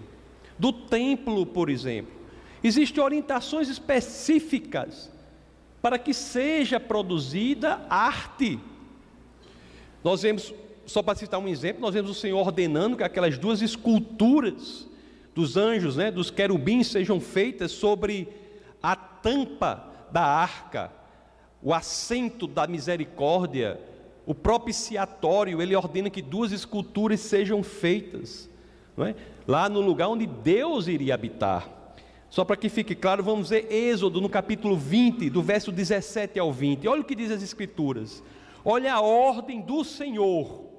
do 0.58 0.72
templo, 0.72 1.46
por 1.46 1.70
exemplo, 1.70 2.14
existem 2.64 3.04
orientações 3.04 3.70
específicas 3.70 5.12
para 5.82 5.98
que 5.98 6.14
seja 6.14 6.80
produzida 6.80 7.86
arte. 7.90 8.60
Nós 10.04 10.22
vemos 10.22 10.54
só 10.86 11.02
para 11.02 11.16
citar 11.16 11.40
um 11.40 11.48
exemplo, 11.48 11.82
nós 11.82 11.94
vemos 11.94 12.12
o 12.12 12.14
Senhor 12.14 12.40
ordenando 12.40 12.98
que 12.98 13.04
aquelas 13.04 13.38
duas 13.38 13.62
esculturas 13.62 14.88
dos 15.34 15.56
anjos, 15.56 15.96
né, 15.96 16.12
dos 16.12 16.30
querubins, 16.30 16.88
sejam 16.88 17.20
feitas 17.20 17.72
sobre 17.72 18.28
a 18.84 18.96
tampa 18.96 19.88
da 20.12 20.24
arca, 20.24 20.92
o 21.62 21.74
assento 21.74 22.48
da 22.48 22.68
misericórdia, 22.68 23.80
o 24.26 24.34
propiciatório, 24.36 25.62
ele 25.62 25.76
ordena 25.76 26.10
que 26.10 26.22
duas 26.22 26.52
esculturas 26.52 27.20
sejam 27.20 27.64
feitas, 27.64 28.50
é? 28.98 29.16
lá 29.48 29.68
no 29.68 29.82
lugar 29.82 30.10
onde 30.10 30.26
Deus 30.26 30.88
iria 30.88 31.14
habitar. 31.14 31.70
Só 32.30 32.46
para 32.46 32.56
que 32.56 32.70
fique 32.70 32.96
claro, 32.96 33.24
vamos 33.24 33.50
ver 33.50 33.72
Êxodo 33.72 34.22
no 34.22 34.30
capítulo 34.30 34.78
20, 34.78 35.30
do 35.30 35.42
verso 35.42 35.72
17 35.72 36.40
ao 36.40 36.52
20. 36.52 36.88
Olha 36.88 37.02
o 37.02 37.04
que 37.04 37.16
diz 37.16 37.30
as 37.32 37.44
Escrituras. 37.44 38.24
Olha 38.64 38.94
a 38.94 39.02
ordem 39.02 39.60
do 39.60 39.84
Senhor 39.84 40.72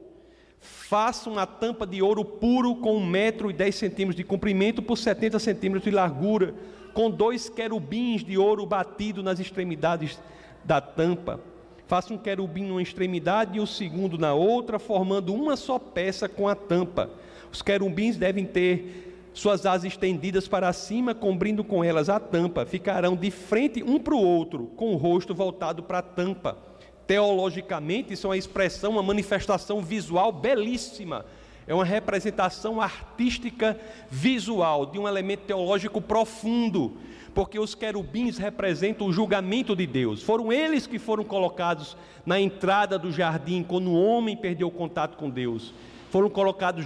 Faça 0.62 1.28
uma 1.28 1.44
tampa 1.44 1.84
de 1.84 2.00
ouro 2.00 2.24
puro 2.24 2.76
com 2.76 2.96
um 2.96 3.04
metro 3.04 3.50
e 3.50 3.52
dez 3.52 3.74
centímetros 3.74 4.14
de 4.14 4.22
comprimento 4.22 4.80
por 4.80 4.96
70 4.96 5.40
centímetros 5.40 5.82
de 5.82 5.90
largura, 5.90 6.54
com 6.94 7.10
dois 7.10 7.48
querubins 7.48 8.22
de 8.22 8.38
ouro 8.38 8.64
batido 8.64 9.24
nas 9.24 9.40
extremidades 9.40 10.20
da 10.64 10.80
tampa. 10.80 11.40
Faça 11.86 12.12
um 12.12 12.18
querubim 12.18 12.64
numa 12.64 12.82
extremidade 12.82 13.58
e 13.58 13.60
o 13.60 13.66
segundo 13.66 14.16
na 14.16 14.34
outra, 14.34 14.78
formando 14.78 15.34
uma 15.34 15.56
só 15.56 15.78
peça 15.78 16.28
com 16.28 16.48
a 16.48 16.54
tampa. 16.54 17.10
Os 17.52 17.60
querubins 17.60 18.16
devem 18.16 18.46
ter 18.46 19.28
suas 19.34 19.66
asas 19.66 19.84
estendidas 19.84 20.48
para 20.48 20.72
cima, 20.72 21.14
cobrindo 21.14 21.62
com 21.64 21.82
elas 21.82 22.08
a 22.08 22.18
tampa. 22.20 22.64
Ficarão 22.64 23.14
de 23.16 23.30
frente 23.30 23.82
um 23.82 23.98
para 23.98 24.14
o 24.14 24.22
outro, 24.22 24.70
com 24.76 24.92
o 24.92 24.96
rosto 24.96 25.34
voltado 25.34 25.82
para 25.82 25.98
a 25.98 26.02
tampa 26.02 26.72
teologicamente, 27.06 28.14
isso 28.14 28.26
é 28.26 28.30
uma 28.30 28.36
expressão, 28.38 28.92
uma 28.92 29.02
manifestação 29.02 29.82
visual 29.82 30.32
belíssima. 30.32 31.26
É 31.66 31.74
uma 31.74 31.84
representação 31.84 32.80
artística 32.80 33.78
visual 34.10 34.86
de 34.86 34.98
um 34.98 35.06
elemento 35.06 35.44
teológico 35.44 36.00
profundo, 36.00 36.96
porque 37.34 37.58
os 37.58 37.74
querubins 37.74 38.36
representam 38.36 39.06
o 39.06 39.12
julgamento 39.12 39.74
de 39.74 39.86
Deus. 39.86 40.22
Foram 40.22 40.52
eles 40.52 40.86
que 40.86 40.98
foram 40.98 41.24
colocados 41.24 41.96
na 42.26 42.38
entrada 42.38 42.98
do 42.98 43.10
jardim 43.10 43.62
quando 43.62 43.88
o 43.88 44.02
homem 44.02 44.36
perdeu 44.36 44.68
o 44.68 44.70
contato 44.70 45.16
com 45.16 45.30
Deus. 45.30 45.72
Foram 46.10 46.28
colocados 46.28 46.84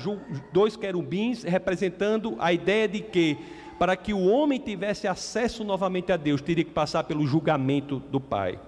dois 0.52 0.76
querubins 0.76 1.42
representando 1.42 2.36
a 2.38 2.52
ideia 2.52 2.86
de 2.86 3.00
que 3.00 3.36
para 3.78 3.96
que 3.96 4.14
o 4.14 4.24
homem 4.26 4.58
tivesse 4.58 5.06
acesso 5.06 5.62
novamente 5.62 6.10
a 6.10 6.16
Deus, 6.16 6.40
teria 6.40 6.64
que 6.64 6.70
passar 6.70 7.04
pelo 7.04 7.26
julgamento 7.26 7.98
do 8.10 8.18
Pai. 8.18 8.58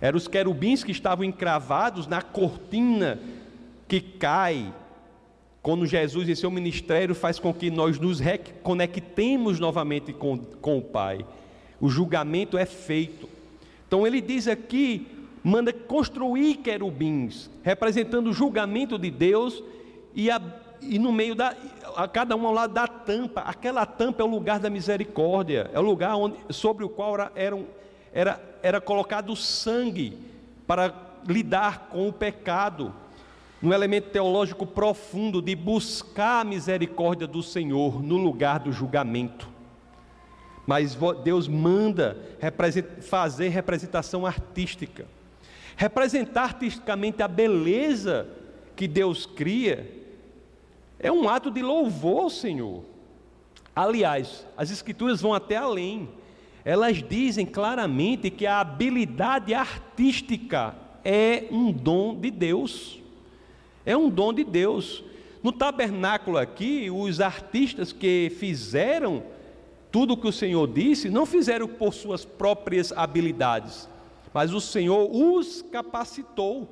Eram 0.00 0.18
os 0.18 0.28
querubins 0.28 0.84
que 0.84 0.90
estavam 0.90 1.24
encravados 1.24 2.06
na 2.06 2.20
cortina 2.20 3.20
que 3.86 4.00
cai 4.00 4.74
quando 5.62 5.86
Jesus, 5.86 6.28
em 6.28 6.34
seu 6.34 6.50
ministério, 6.50 7.14
faz 7.14 7.38
com 7.38 7.54
que 7.54 7.70
nós 7.70 7.98
nos 7.98 8.18
reconectemos 8.18 9.60
novamente 9.60 10.12
com, 10.12 10.36
com 10.36 10.78
o 10.78 10.82
Pai. 10.82 11.24
O 11.80 11.88
julgamento 11.88 12.58
é 12.58 12.66
feito. 12.66 13.28
Então 13.86 14.06
ele 14.06 14.20
diz 14.20 14.48
aqui, 14.48 15.06
manda 15.42 15.72
construir 15.72 16.56
querubins, 16.56 17.48
representando 17.62 18.30
o 18.30 18.32
julgamento 18.32 18.98
de 18.98 19.10
Deus 19.10 19.62
e, 20.14 20.30
a, 20.30 20.40
e 20.80 20.98
no 20.98 21.12
meio 21.12 21.34
da, 21.34 21.54
a 21.94 22.08
cada 22.08 22.34
um 22.34 22.46
ao 22.46 22.52
lado 22.52 22.74
da 22.74 22.88
tampa. 22.88 23.42
Aquela 23.42 23.86
tampa 23.86 24.22
é 24.22 24.24
o 24.24 24.28
lugar 24.28 24.58
da 24.58 24.68
misericórdia, 24.68 25.70
é 25.72 25.78
o 25.78 25.82
lugar 25.82 26.16
onde, 26.16 26.36
sobre 26.50 26.84
o 26.84 26.88
qual 26.88 27.14
eram 27.36 27.66
era, 28.12 28.40
era 28.62 28.80
colocado 28.80 29.34
sangue 29.34 30.18
para 30.66 30.94
lidar 31.26 31.88
com 31.90 32.08
o 32.08 32.12
pecado, 32.12 32.92
um 33.62 33.72
elemento 33.72 34.10
teológico 34.10 34.66
profundo 34.66 35.40
de 35.40 35.54
buscar 35.54 36.40
a 36.40 36.44
misericórdia 36.44 37.26
do 37.26 37.42
Senhor 37.42 38.02
no 38.02 38.16
lugar 38.16 38.58
do 38.60 38.72
julgamento. 38.72 39.48
Mas 40.66 40.96
Deus 41.22 41.46
manda 41.48 42.16
fazer 43.02 43.48
representação 43.48 44.26
artística, 44.26 45.06
representar 45.76 46.44
artisticamente 46.44 47.22
a 47.22 47.28
beleza 47.28 48.28
que 48.74 48.88
Deus 48.88 49.26
cria, 49.26 49.90
é 50.98 51.10
um 51.10 51.28
ato 51.28 51.50
de 51.50 51.62
louvor 51.62 52.24
ao 52.24 52.30
Senhor. 52.30 52.84
Aliás, 53.74 54.46
as 54.56 54.70
Escrituras 54.70 55.20
vão 55.20 55.34
até 55.34 55.56
além 55.56 56.08
elas 56.64 57.02
dizem 57.02 57.44
claramente 57.44 58.30
que 58.30 58.46
a 58.46 58.60
habilidade 58.60 59.52
artística 59.52 60.74
é 61.04 61.46
um 61.50 61.72
dom 61.72 62.14
de 62.14 62.30
Deus. 62.30 63.01
É 63.84 63.96
um 63.96 64.08
dom 64.08 64.32
de 64.32 64.44
Deus. 64.44 65.02
No 65.42 65.50
tabernáculo 65.52 66.38
aqui, 66.38 66.90
os 66.90 67.20
artistas 67.20 67.92
que 67.92 68.32
fizeram 68.38 69.22
tudo 69.90 70.14
o 70.14 70.16
que 70.16 70.26
o 70.26 70.32
Senhor 70.32 70.66
disse, 70.66 71.10
não 71.10 71.26
fizeram 71.26 71.68
por 71.68 71.92
suas 71.92 72.24
próprias 72.24 72.92
habilidades, 72.92 73.88
mas 74.32 74.54
o 74.54 74.60
Senhor 74.60 75.10
os 75.12 75.60
capacitou. 75.60 76.66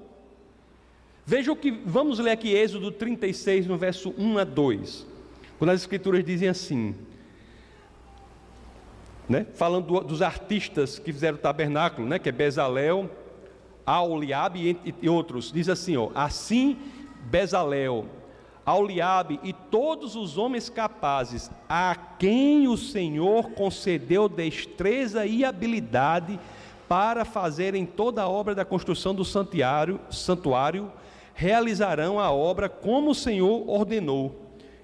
Veja 1.27 1.53
o 1.53 1.57
que 1.57 1.71
vamos 1.71 2.19
ler 2.19 2.31
aqui 2.31 2.55
Êxodo 2.55 2.91
36, 2.91 3.67
no 3.67 3.77
verso 3.77 4.15
1 4.17 4.39
a 4.39 4.45
2. 4.45 5.07
Quando 5.59 5.71
as 5.71 5.83
escrituras 5.83 6.25
dizem 6.25 6.49
assim: 6.49 6.95
né? 9.29 9.47
falando 9.55 9.87
do, 9.87 10.01
dos 10.01 10.23
artistas 10.23 10.99
que 10.99 11.13
fizeram 11.13 11.37
o 11.37 11.41
tabernáculo, 11.41 12.09
né? 12.09 12.19
que 12.19 12.29
é 12.29 12.33
Bezalel, 12.33 13.11
Auliabe 13.85 14.79
e 15.01 15.09
outros. 15.09 15.53
Diz 15.53 15.69
assim: 15.69 15.97
ó, 15.97 16.11
assim 16.15 16.79
Bezalel, 17.23 18.07
Auliabe 18.65 19.41
e 19.43 19.53
todos 19.53 20.15
os 20.15 20.39
homens 20.39 20.69
capazes, 20.69 21.51
a 21.69 21.97
quem 22.19 22.69
o 22.69 22.77
Senhor 22.77 23.51
concedeu 23.51 24.29
destreza 24.29 25.27
e 25.27 25.45
habilidade 25.45 26.39
para 26.89 27.25
fazerem 27.25 27.87
toda 27.87 28.23
a 28.23 28.29
obra 28.29 28.55
da 28.55 28.65
construção 28.65 29.15
do 29.15 29.25
santuário, 29.25 30.01
santuário 30.11 30.91
realizarão 31.35 32.21
a 32.21 32.31
obra 32.31 32.69
como 32.69 33.11
o 33.11 33.15
Senhor 33.15 33.69
ordenou. 33.69 34.37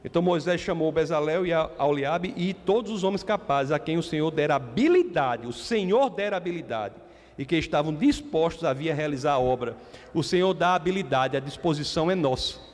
Então 0.04 0.22
Moisés 0.22 0.60
chamou 0.60 0.90
Bezalel 0.90 1.44
e 1.44 1.52
Auliabe 1.52 2.32
e 2.36 2.54
todos 2.54 2.90
os 2.90 3.04
homens 3.04 3.22
capazes 3.22 3.72
a 3.72 3.78
quem 3.78 3.98
o 3.98 4.02
Senhor 4.02 4.30
dera 4.30 4.54
habilidade, 4.54 5.46
o 5.46 5.52
Senhor 5.52 6.10
dera 6.10 6.36
habilidade 6.36 7.05
e 7.38 7.44
que 7.44 7.56
estavam 7.56 7.94
dispostos 7.94 8.64
a 8.64 8.72
vir 8.72 8.90
a 8.90 8.94
realizar 8.94 9.32
a 9.32 9.38
obra. 9.38 9.76
O 10.14 10.22
Senhor 10.22 10.54
dá 10.54 10.74
habilidade, 10.74 11.36
a 11.36 11.40
disposição 11.40 12.10
é 12.10 12.14
nossa 12.14 12.66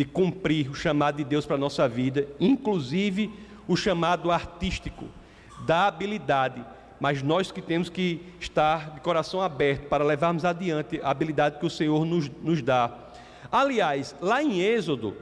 de 0.00 0.04
cumprir 0.06 0.70
o 0.70 0.74
chamado 0.74 1.16
de 1.16 1.24
Deus 1.24 1.44
para 1.44 1.56
a 1.56 1.58
nossa 1.58 1.86
vida, 1.86 2.26
inclusive 2.40 3.30
o 3.68 3.76
chamado 3.76 4.30
artístico, 4.30 5.04
da 5.66 5.86
habilidade, 5.86 6.64
mas 6.98 7.22
nós 7.22 7.52
que 7.52 7.60
temos 7.60 7.90
que 7.90 8.22
estar 8.40 8.94
de 8.94 9.00
coração 9.00 9.42
aberto 9.42 9.88
para 9.88 10.02
levarmos 10.02 10.44
adiante 10.44 10.98
a 11.02 11.10
habilidade 11.10 11.58
que 11.58 11.66
o 11.66 11.70
Senhor 11.70 12.06
nos, 12.06 12.30
nos 12.42 12.62
dá. 12.62 12.96
Aliás, 13.52 14.16
lá 14.22 14.42
em 14.42 14.60
Êxodo, 14.60 15.14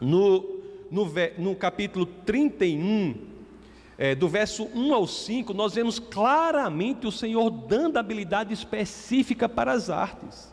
no, 0.00 0.62
no, 0.88 1.12
no 1.36 1.56
capítulo 1.56 2.06
31, 2.06 3.14
é, 3.98 4.14
do 4.14 4.28
verso 4.28 4.68
1 4.74 4.94
ao 4.94 5.06
5, 5.06 5.54
nós 5.54 5.74
vemos 5.74 5.98
claramente 5.98 7.06
o 7.06 7.12
Senhor 7.12 7.48
dando 7.50 7.96
habilidade 7.96 8.52
específica 8.52 9.48
para 9.48 9.72
as 9.72 9.88
artes. 9.88 10.52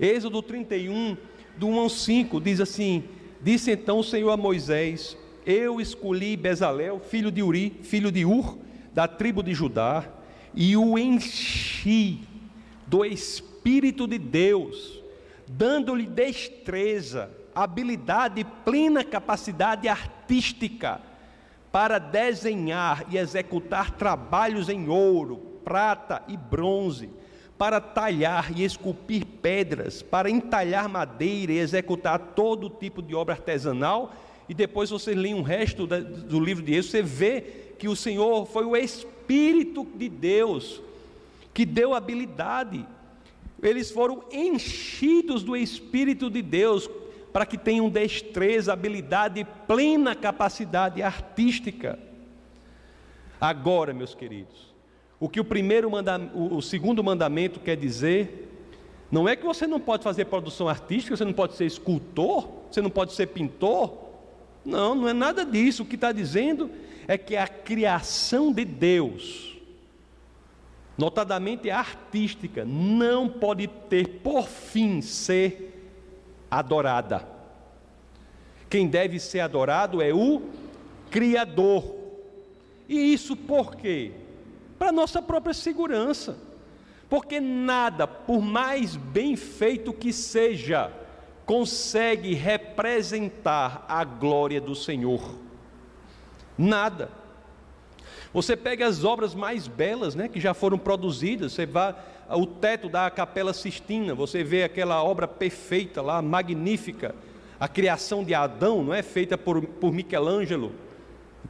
Êxodo 0.00 0.42
31, 0.42 1.16
do 1.56 1.68
1 1.68 1.78
ao 1.78 1.88
5, 1.88 2.40
diz 2.40 2.60
assim: 2.60 3.04
Disse 3.40 3.70
então 3.70 3.98
o 3.98 4.04
Senhor 4.04 4.30
a 4.30 4.36
Moisés: 4.36 5.16
Eu 5.46 5.80
escolhi 5.80 6.36
Bezalel, 6.36 6.98
filho 6.98 7.30
de 7.30 7.42
Uri, 7.42 7.78
filho 7.82 8.10
de 8.10 8.24
Ur, 8.24 8.58
da 8.92 9.06
tribo 9.06 9.44
de 9.44 9.54
Judá, 9.54 10.04
e 10.52 10.76
o 10.76 10.98
enchi 10.98 12.20
do 12.84 13.04
Espírito 13.04 14.08
de 14.08 14.18
Deus, 14.18 15.00
dando-lhe 15.46 16.06
destreza, 16.06 17.30
habilidade 17.54 18.44
plena 18.64 19.04
capacidade 19.04 19.86
artística 19.86 21.11
para 21.72 21.98
desenhar 21.98 23.06
e 23.10 23.16
executar 23.16 23.92
trabalhos 23.92 24.68
em 24.68 24.90
ouro, 24.90 25.38
prata 25.64 26.22
e 26.28 26.36
bronze, 26.36 27.08
para 27.56 27.80
talhar 27.80 28.52
e 28.54 28.62
esculpir 28.62 29.24
pedras, 29.24 30.02
para 30.02 30.28
entalhar 30.28 30.88
madeira 30.88 31.52
e 31.52 31.58
executar 31.58 32.18
todo 32.36 32.68
tipo 32.68 33.00
de 33.00 33.14
obra 33.14 33.34
artesanal. 33.34 34.12
E 34.48 34.52
depois 34.52 34.90
você 34.90 35.14
lê 35.14 35.32
um 35.32 35.42
resto 35.42 35.86
do 35.86 36.38
livro 36.38 36.62
de 36.62 36.74
Êxodo, 36.74 36.90
você 36.90 37.02
vê 37.02 37.40
que 37.78 37.88
o 37.88 37.96
Senhor 37.96 38.44
foi 38.46 38.66
o 38.66 38.76
Espírito 38.76 39.86
de 39.96 40.08
Deus 40.08 40.82
que 41.54 41.64
deu 41.64 41.94
habilidade. 41.94 42.84
Eles 43.62 43.90
foram 43.90 44.24
enchidos 44.30 45.42
do 45.42 45.56
Espírito 45.56 46.28
de 46.28 46.42
Deus 46.42 46.90
para 47.32 47.46
que 47.46 47.56
tenham 47.56 47.88
destreza, 47.88 48.72
habilidade 48.72 49.46
plena 49.66 50.14
capacidade 50.14 51.02
artística. 51.02 51.98
Agora, 53.40 53.94
meus 53.94 54.14
queridos, 54.14 54.72
o 55.18 55.28
que 55.28 55.40
o 55.40 55.44
primeiro 55.44 55.90
mandamento, 55.90 56.54
o 56.54 56.60
segundo 56.60 57.02
mandamento 57.02 57.58
quer 57.58 57.76
dizer, 57.76 58.50
não 59.10 59.28
é 59.28 59.34
que 59.34 59.44
você 59.44 59.66
não 59.66 59.80
pode 59.80 60.04
fazer 60.04 60.26
produção 60.26 60.68
artística, 60.68 61.16
você 61.16 61.24
não 61.24 61.32
pode 61.32 61.54
ser 61.54 61.64
escultor, 61.64 62.48
você 62.70 62.80
não 62.80 62.90
pode 62.90 63.12
ser 63.12 63.26
pintor. 63.26 63.98
Não, 64.64 64.94
não 64.94 65.08
é 65.08 65.12
nada 65.12 65.44
disso. 65.44 65.82
O 65.82 65.86
que 65.86 65.96
está 65.96 66.12
dizendo 66.12 66.70
é 67.06 67.18
que 67.18 67.36
a 67.36 67.46
criação 67.46 68.52
de 68.52 68.64
Deus, 68.64 69.56
notadamente 70.96 71.70
artística, 71.70 72.64
não 72.64 73.28
pode 73.28 73.66
ter 73.66 74.20
por 74.20 74.46
fim 74.46 75.00
ser 75.00 75.71
adorada. 76.52 77.26
Quem 78.68 78.86
deve 78.86 79.18
ser 79.18 79.40
adorado 79.40 80.02
é 80.02 80.12
o 80.12 80.42
Criador. 81.10 81.96
E 82.86 83.14
isso 83.14 83.34
por 83.34 83.74
quê? 83.74 84.12
Para 84.78 84.92
nossa 84.92 85.22
própria 85.22 85.54
segurança. 85.54 86.36
Porque 87.08 87.40
nada, 87.40 88.06
por 88.06 88.42
mais 88.42 88.96
bem 88.96 89.34
feito 89.34 89.92
que 89.94 90.12
seja, 90.12 90.92
consegue 91.46 92.34
representar 92.34 93.84
a 93.88 94.04
glória 94.04 94.60
do 94.60 94.74
Senhor. 94.74 95.34
Nada. 96.56 97.10
Você 98.32 98.56
pega 98.56 98.86
as 98.86 99.04
obras 99.04 99.34
mais 99.34 99.68
belas, 99.68 100.14
né, 100.14 100.26
que 100.26 100.40
já 100.40 100.54
foram 100.54 100.78
produzidas, 100.78 101.52
você 101.52 101.66
vai 101.66 101.94
o 102.30 102.46
teto 102.46 102.88
da 102.88 103.10
Capela 103.10 103.52
Sistina, 103.52 104.14
você 104.14 104.42
vê 104.42 104.62
aquela 104.62 105.02
obra 105.02 105.28
perfeita 105.28 106.00
lá, 106.00 106.22
magnífica, 106.22 107.14
a 107.60 107.68
criação 107.68 108.24
de 108.24 108.34
Adão, 108.34 108.82
não 108.82 108.94
é 108.94 109.02
feita 109.02 109.36
por, 109.36 109.62
por 109.62 109.92
Michelangelo, 109.92 110.72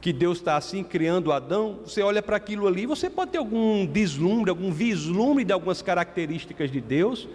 que 0.01 0.11
Deus 0.11 0.39
está 0.39 0.57
assim 0.57 0.83
criando 0.83 1.31
Adão, 1.31 1.79
você 1.85 2.01
olha 2.01 2.21
para 2.21 2.35
aquilo 2.35 2.67
ali, 2.67 2.85
você 2.85 3.09
pode 3.09 3.31
ter 3.31 3.37
algum 3.37 3.85
deslumbre, 3.85 4.49
algum 4.49 4.71
vislumbre 4.71 5.45
de 5.45 5.53
algumas 5.53 5.81
características 5.81 6.69
de 6.69 6.81
Deus, 6.81 7.27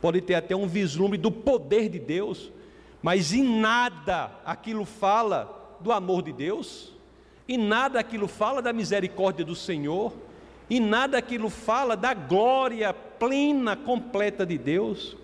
pode 0.00 0.20
ter 0.20 0.34
até 0.34 0.56
um 0.56 0.66
vislumbre 0.66 1.18
do 1.18 1.30
poder 1.30 1.88
de 1.88 1.98
Deus, 1.98 2.50
mas 3.02 3.32
em 3.32 3.60
nada 3.60 4.32
aquilo 4.44 4.84
fala 4.84 5.76
do 5.80 5.92
amor 5.92 6.22
de 6.22 6.32
Deus, 6.32 6.96
em 7.48 7.56
nada 7.56 7.98
aquilo 7.98 8.28
fala 8.28 8.60
da 8.60 8.72
misericórdia 8.72 9.44
do 9.44 9.56
Senhor, 9.56 10.12
e 10.68 10.78
nada 10.78 11.16
aquilo 11.16 11.48
fala 11.48 11.96
da 11.96 12.12
glória 12.12 12.92
plena, 12.92 13.74
completa 13.74 14.44
de 14.44 14.58
Deus. 14.58 15.16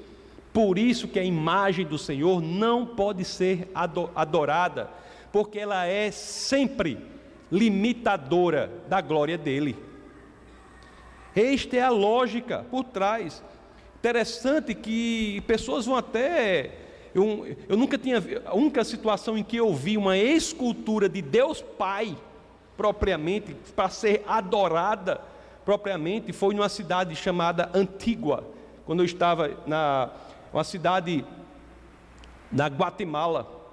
Por 0.52 0.78
isso 0.78 1.06
que 1.06 1.18
a 1.18 1.24
imagem 1.24 1.84
do 1.84 1.98
Senhor 1.98 2.40
não 2.40 2.86
pode 2.86 3.24
ser 3.24 3.70
adorada, 4.14 4.88
porque 5.30 5.58
ela 5.58 5.84
é 5.84 6.10
sempre 6.10 6.98
limitadora 7.52 8.72
da 8.88 9.00
glória 9.00 9.36
dele. 9.36 9.76
Esta 11.36 11.76
é 11.76 11.82
a 11.82 11.90
lógica 11.90 12.64
por 12.70 12.84
trás. 12.84 13.42
Interessante 13.96 14.74
que 14.74 15.42
pessoas 15.46 15.84
vão 15.84 15.96
até. 15.96 16.83
Eu, 17.14 17.56
eu 17.68 17.76
nunca 17.76 17.96
tinha. 17.96 18.22
A 18.44 18.54
única 18.54 18.82
situação 18.84 19.38
em 19.38 19.44
que 19.44 19.56
eu 19.56 19.72
vi 19.72 19.96
uma 19.96 20.16
escultura 20.16 21.08
de 21.08 21.22
Deus 21.22 21.62
Pai, 21.62 22.16
propriamente, 22.76 23.54
para 23.76 23.88
ser 23.88 24.24
adorada, 24.26 25.20
propriamente 25.64 26.32
foi 26.32 26.54
numa 26.54 26.68
cidade 26.68 27.14
chamada 27.14 27.70
Antígua, 27.72 28.44
quando 28.84 29.00
eu 29.00 29.06
estava 29.06 29.50
na 29.66 30.10
uma 30.52 30.62
cidade 30.62 31.24
na 32.50 32.68
Guatemala. 32.68 33.63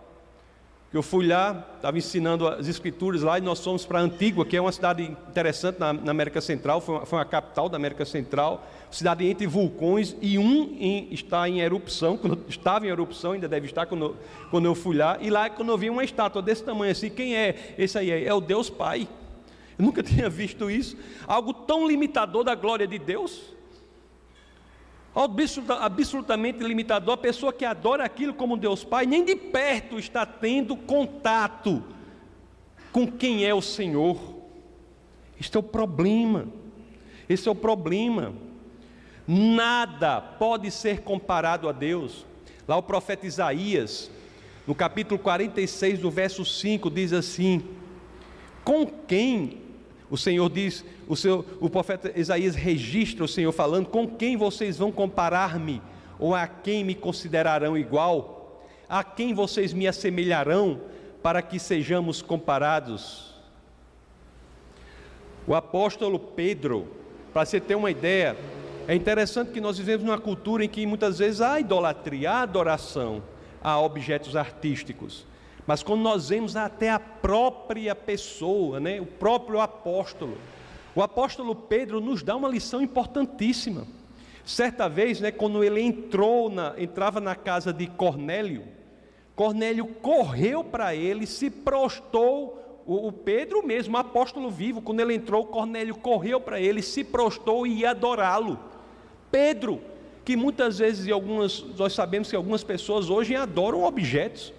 Eu 0.94 1.02
fui 1.02 1.26
lá, 1.26 1.66
estava 1.78 1.98
ensinando 1.98 2.46
as 2.46 2.68
escrituras 2.68 3.22
lá 3.22 3.38
e 3.38 3.42
nós 3.42 3.64
fomos 3.64 3.86
para 3.86 4.02
Antígua, 4.02 4.46
que 4.46 4.58
é 4.58 4.62
uma 4.62 4.74
cidade 4.74 5.04
interessante 5.04 5.80
na, 5.80 5.94
na 5.94 6.12
América 6.12 6.42
Central, 6.42 6.82
foi 6.82 6.96
uma, 6.96 7.06
foi 7.06 7.18
uma, 7.18 7.24
capital 7.24 7.70
da 7.70 7.78
América 7.78 8.04
Central, 8.04 8.68
cidade 8.92 9.26
entre 9.26 9.48
vulcões 9.48 10.14
e 10.22 10.38
um 10.38 10.76
em, 10.78 11.08
está 11.14 11.48
em 11.48 11.62
erupção, 11.62 12.18
quando 12.20 12.44
estava 12.50 12.86
em 12.86 12.90
erupção, 12.90 13.32
ainda 13.32 13.48
deve 13.48 13.68
estar 13.68 13.86
quando, 13.86 14.18
quando 14.50 14.66
eu 14.66 14.76
fui 14.76 14.98
lá, 14.98 15.18
e 15.22 15.30
lá 15.30 15.50
quando 15.50 15.70
eu 15.70 15.78
vi 15.78 15.90
uma 15.90 16.04
estátua 16.04 16.42
desse 16.42 16.62
tamanho 16.62 16.92
assim, 16.92 17.10
quem 17.10 17.38
é 17.38 17.74
esse 17.78 17.98
aí? 17.98 18.12
É 18.12 18.34
o 18.34 18.42
Deus 18.42 18.70
Pai. 18.70 19.08
Eu 19.80 19.86
nunca 19.86 20.04
tinha 20.04 20.30
visto 20.30 20.70
isso. 20.70 20.98
Algo 21.26 21.54
tão 21.54 21.88
limitador 21.88 22.44
da 22.44 22.54
glória 22.54 22.86
de 22.86 23.00
Deus. 23.00 23.42
Absolutamente 25.14 26.64
limitador. 26.64 27.16
A 27.16 27.18
pessoa 27.18 27.52
que 27.52 27.66
adora 27.66 28.06
aquilo 28.06 28.34
como 28.34 28.58
Deus 28.58 28.84
Pai, 28.84 29.06
nem 29.06 29.26
de 29.26 29.36
perto 29.36 30.00
está 30.00 30.26
tendo 30.26 30.76
contato 30.76 31.84
com 32.92 33.06
quem 33.06 33.46
é 33.46 33.54
o 33.54 33.62
Senhor. 33.62 34.18
Este 35.40 35.58
é 35.58 35.60
o 35.60 35.64
problema. 35.64 36.48
Esse 37.28 37.48
é 37.48 37.52
o 37.52 37.56
problema. 37.56 38.34
Nada 39.28 40.22
pode 40.22 40.72
ser 40.72 41.02
comparado 41.02 41.68
a 41.68 41.72
Deus. 41.72 42.26
Lá 42.68 42.78
o 42.78 42.84
profeta 42.84 43.28
Isaías, 43.28 44.10
no 44.66 44.74
capítulo 44.74 45.20
46, 45.20 46.00
do 46.00 46.12
verso 46.12 46.46
5, 46.46 46.90
diz 46.90 47.12
assim: 47.12 47.64
Com 48.64 48.86
quem 48.86 49.58
o 50.12 50.18
Senhor 50.18 50.50
diz, 50.50 50.84
o, 51.08 51.16
seu, 51.16 51.46
o 51.62 51.70
profeta 51.70 52.12
Isaías 52.20 52.54
registra 52.54 53.24
o 53.24 53.30
Senhor 53.30 53.54
falando: 53.54 53.88
Com 53.88 54.06
quem 54.06 54.36
vocês 54.36 54.78
vão 54.78 54.92
comparar-me? 54.92 55.82
Ou 56.20 56.36
a 56.36 56.46
quem 56.46 56.84
me 56.84 56.94
considerarão 56.94 57.78
igual? 57.78 58.62
A 58.90 59.06
quem 59.06 59.34
vocês 59.34 59.72
me 59.72 59.88
assemelharão 59.88 60.82
para 61.24 61.42
que 61.42 61.58
sejamos 61.58 62.22
comparados? 62.22 63.34
O 65.48 65.56
apóstolo 65.56 66.20
Pedro, 66.20 66.90
para 67.32 67.46
você 67.46 67.62
ter 67.62 67.76
uma 67.76 67.90
ideia, 67.90 68.36
é 68.90 68.94
interessante 68.94 69.52
que 69.52 69.62
nós 69.62 69.78
vivemos 69.78 70.06
numa 70.06 70.20
cultura 70.20 70.66
em 70.66 70.70
que 70.70 70.86
muitas 70.86 71.20
vezes 71.20 71.40
há 71.40 71.58
idolatria, 71.58 72.32
há 72.32 72.42
adoração 72.42 73.24
a 73.64 73.80
objetos 73.80 74.36
artísticos. 74.36 75.26
Mas 75.68 75.84
quando 75.84 76.02
nós 76.02 76.30
vemos 76.30 76.56
até 76.56 76.90
a 76.90 77.00
própria 77.00 77.96
pessoa, 77.96 78.80
né, 78.80 79.00
o 79.00 79.06
próprio 79.06 79.60
apóstolo, 79.60 80.38
o 80.96 81.02
apóstolo 81.02 81.56
Pedro 81.56 82.02
nos 82.02 82.24
dá 82.24 82.36
uma 82.36 82.50
lição 82.50 82.82
importantíssima. 82.82 83.88
Certa 84.44 84.90
vez, 84.90 85.22
né, 85.22 85.32
quando 85.32 85.64
ele 85.64 85.82
entrou 85.82 86.50
na, 86.50 86.74
entrava 86.78 87.22
na 87.22 87.36
casa 87.36 87.72
de 87.72 87.88
Cornélio, 87.88 88.64
Cornélio 89.36 89.86
correu 89.86 90.64
para 90.64 90.94
ele, 90.96 91.26
se 91.26 91.50
prostou 91.50 92.60
O, 92.84 93.08
o 93.08 93.12
Pedro 93.12 93.66
mesmo, 93.66 93.96
o 93.96 94.00
apóstolo 94.00 94.50
vivo, 94.50 94.82
quando 94.82 95.00
ele 95.00 95.14
entrou, 95.14 95.46
Cornélio 95.46 95.96
correu 95.96 96.42
para 96.42 96.60
ele, 96.60 96.82
se 96.82 97.04
prostou 97.04 97.66
e 97.68 97.82
ia 97.82 97.92
adorá-lo. 97.92 98.60
Pedro, 99.32 99.80
que 100.26 100.36
muitas 100.36 100.80
vezes 100.80 101.06
e 101.06 101.12
algumas, 101.12 101.64
nós 101.78 101.94
sabemos 101.94 102.30
que 102.30 102.36
algumas 102.36 102.64
pessoas 102.64 103.10
hoje 103.10 103.36
adoram 103.36 103.84
objetos 103.84 104.52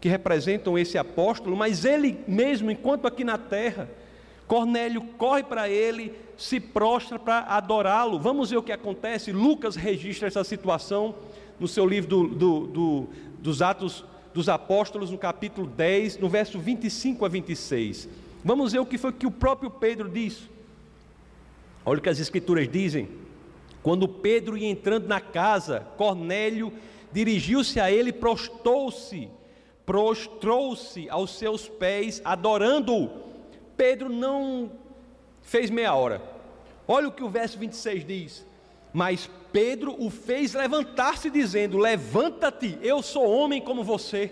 que 0.00 0.08
representam 0.08 0.78
esse 0.78 0.96
apóstolo, 0.96 1.56
mas 1.56 1.84
ele 1.84 2.18
mesmo, 2.26 2.70
enquanto 2.70 3.06
aqui 3.06 3.22
na 3.22 3.36
terra, 3.36 3.88
Cornélio 4.46 5.02
corre 5.16 5.42
para 5.42 5.68
ele, 5.68 6.14
se 6.36 6.58
prostra 6.58 7.18
para 7.18 7.40
adorá-lo. 7.40 8.18
Vamos 8.18 8.50
ver 8.50 8.56
o 8.56 8.62
que 8.62 8.72
acontece. 8.72 9.30
Lucas 9.30 9.76
registra 9.76 10.26
essa 10.26 10.42
situação 10.42 11.14
no 11.58 11.68
seu 11.68 11.86
livro 11.86 12.08
do, 12.08 12.28
do, 12.28 12.66
do, 12.66 13.08
dos 13.38 13.62
Atos 13.62 14.04
dos 14.32 14.48
Apóstolos, 14.48 15.10
no 15.10 15.18
capítulo 15.18 15.66
10, 15.66 16.18
no 16.18 16.28
verso 16.28 16.58
25 16.58 17.24
a 17.24 17.28
26. 17.28 18.08
Vamos 18.44 18.72
ver 18.72 18.78
o 18.78 18.86
que 18.86 18.96
foi 18.96 19.12
que 19.12 19.26
o 19.26 19.30
próprio 19.30 19.70
Pedro 19.70 20.08
diz. 20.08 20.48
Olha 21.84 21.98
o 21.98 22.02
que 22.02 22.08
as 22.08 22.20
Escrituras 22.20 22.68
dizem. 22.68 23.08
Quando 23.82 24.06
Pedro 24.06 24.56
ia 24.56 24.68
entrando 24.68 25.08
na 25.08 25.20
casa, 25.20 25.86
Cornélio 25.96 26.72
dirigiu-se 27.12 27.80
a 27.80 27.90
ele, 27.90 28.12
prostou-se, 28.12 29.28
prostrou-se 29.90 31.10
aos 31.10 31.36
seus 31.36 31.68
pés, 31.68 32.22
adorando-o. 32.24 33.10
Pedro 33.76 34.08
não 34.08 34.70
fez 35.42 35.68
meia 35.68 35.92
hora. 35.96 36.22
Olha 36.86 37.08
o 37.08 37.12
que 37.12 37.24
o 37.24 37.28
verso 37.28 37.58
26 37.58 38.06
diz. 38.06 38.46
Mas 38.92 39.28
Pedro 39.50 39.96
o 39.98 40.08
fez 40.08 40.54
levantar-se, 40.54 41.28
dizendo: 41.28 41.76
Levanta-te, 41.76 42.78
eu 42.80 43.02
sou 43.02 43.28
homem 43.28 43.60
como 43.60 43.82
você. 43.82 44.30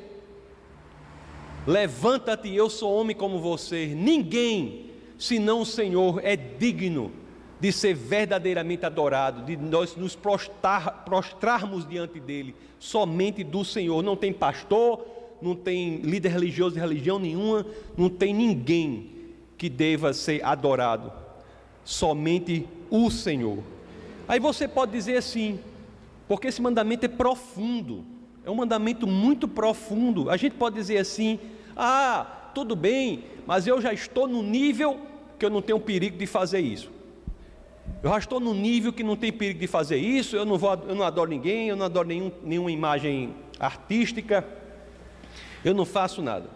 Levanta-te, 1.66 2.54
eu 2.54 2.70
sou 2.70 2.94
homem 2.94 3.16
como 3.16 3.40
você. 3.40 3.86
Ninguém, 3.86 4.92
senão 5.18 5.62
o 5.62 5.66
Senhor, 5.66 6.20
é 6.22 6.36
digno 6.36 7.10
de 7.58 7.72
ser 7.72 7.94
verdadeiramente 7.94 8.86
adorado, 8.86 9.42
de 9.42 9.56
nós 9.56 9.96
nos 9.96 10.14
prostrar, 10.14 11.02
prostrarmos 11.04 11.84
diante 11.84 12.20
dele, 12.20 12.54
somente 12.78 13.42
do 13.42 13.64
Senhor. 13.64 14.04
Não 14.04 14.14
tem 14.14 14.32
pastor, 14.32 15.17
não 15.40 15.54
tem 15.54 15.96
líder 15.96 16.30
religioso 16.30 16.74
de 16.74 16.80
religião 16.80 17.18
nenhuma, 17.18 17.66
não 17.96 18.08
tem 18.08 18.34
ninguém 18.34 19.10
que 19.56 19.68
deva 19.68 20.12
ser 20.12 20.44
adorado, 20.44 21.12
somente 21.84 22.66
o 22.90 23.10
Senhor. 23.10 23.58
Aí 24.26 24.38
você 24.38 24.68
pode 24.68 24.92
dizer 24.92 25.16
assim, 25.16 25.58
porque 26.28 26.48
esse 26.48 26.60
mandamento 26.60 27.06
é 27.06 27.08
profundo, 27.08 28.04
é 28.44 28.50
um 28.50 28.54
mandamento 28.54 29.06
muito 29.06 29.48
profundo. 29.48 30.30
A 30.30 30.36
gente 30.36 30.54
pode 30.54 30.76
dizer 30.76 30.98
assim: 30.98 31.38
ah, 31.76 32.50
tudo 32.54 32.76
bem, 32.76 33.24
mas 33.46 33.66
eu 33.66 33.80
já 33.80 33.92
estou 33.92 34.28
no 34.28 34.42
nível 34.42 34.98
que 35.38 35.44
eu 35.44 35.50
não 35.50 35.62
tenho 35.62 35.80
perigo 35.80 36.18
de 36.18 36.26
fazer 36.26 36.60
isso. 36.60 36.90
Eu 38.02 38.10
já 38.10 38.18
estou 38.18 38.38
no 38.38 38.54
nível 38.54 38.92
que 38.92 39.02
não 39.02 39.16
tem 39.16 39.32
perigo 39.32 39.58
de 39.58 39.66
fazer 39.66 39.96
isso, 39.96 40.36
eu 40.36 40.44
não, 40.44 40.58
vou, 40.58 40.74
eu 40.86 40.94
não 40.94 41.04
adoro 41.04 41.30
ninguém, 41.30 41.68
eu 41.68 41.76
não 41.76 41.86
adoro 41.86 42.06
nenhum, 42.06 42.30
nenhuma 42.44 42.70
imagem 42.70 43.34
artística, 43.58 44.46
eu 45.64 45.74
não 45.74 45.84
faço 45.84 46.22
nada. 46.22 46.48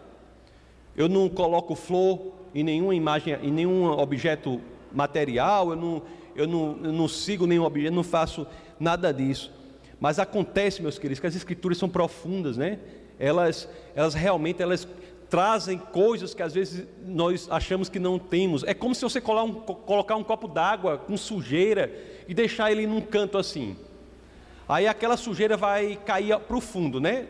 Eu 0.97 1.09
não 1.09 1.29
coloco 1.29 1.75
flor 1.75 2.33
em 2.55 2.63
nenhuma 2.63 2.95
imagem, 2.95 3.35
em 3.43 3.51
nenhum 3.51 3.87
objeto 3.87 4.61
material, 4.93 5.71
eu 5.71 5.77
não, 5.77 6.03
eu 6.37 6.47
não, 6.47 6.79
eu 6.83 6.93
não 6.93 7.09
sigo 7.09 7.47
nenhum 7.47 7.65
objeto, 7.65 7.95
não 7.95 8.03
faço 8.03 8.47
nada 8.79 9.13
disso. 9.13 9.51
Mas 9.99 10.19
acontece, 10.19 10.83
meus 10.83 10.99
queridos, 10.99 11.21
que 11.21 11.27
as 11.27 11.35
escrituras 11.35 11.79
são 11.79 11.89
profundas, 11.89 12.57
né? 12.57 12.79
Elas, 13.19 13.69
elas 13.95 14.15
realmente 14.15 14.61
elas 14.61 14.87
trazem 15.31 15.79
coisas 15.79 16.35
que 16.35 16.43
às 16.43 16.53
vezes 16.53 16.87
nós 17.07 17.49
achamos 17.51 17.89
que 17.89 17.99
não 17.99 18.19
temos. 18.19 18.65
É 18.65 18.75
como 18.75 18.95
se 18.95 19.03
você 19.03 19.21
colocar 19.21 19.45
um, 19.45 19.55
colocar 19.55 20.17
um 20.17 20.25
copo 20.25 20.47
d'água 20.47 20.99
com 20.99 21.17
sujeira 21.17 21.91
e 22.29 22.35
deixar 22.35 22.71
ele 22.71 22.87
num 22.87 23.01
canto 23.01 23.39
assim. 23.39 23.77
Aí 24.69 24.87
aquela 24.87 25.17
sujeira 25.17 25.57
vai 25.57 25.99
cair 26.07 26.39
para 26.39 26.57
o 26.57 26.61
fundo, 26.61 27.01
né? 27.01 27.27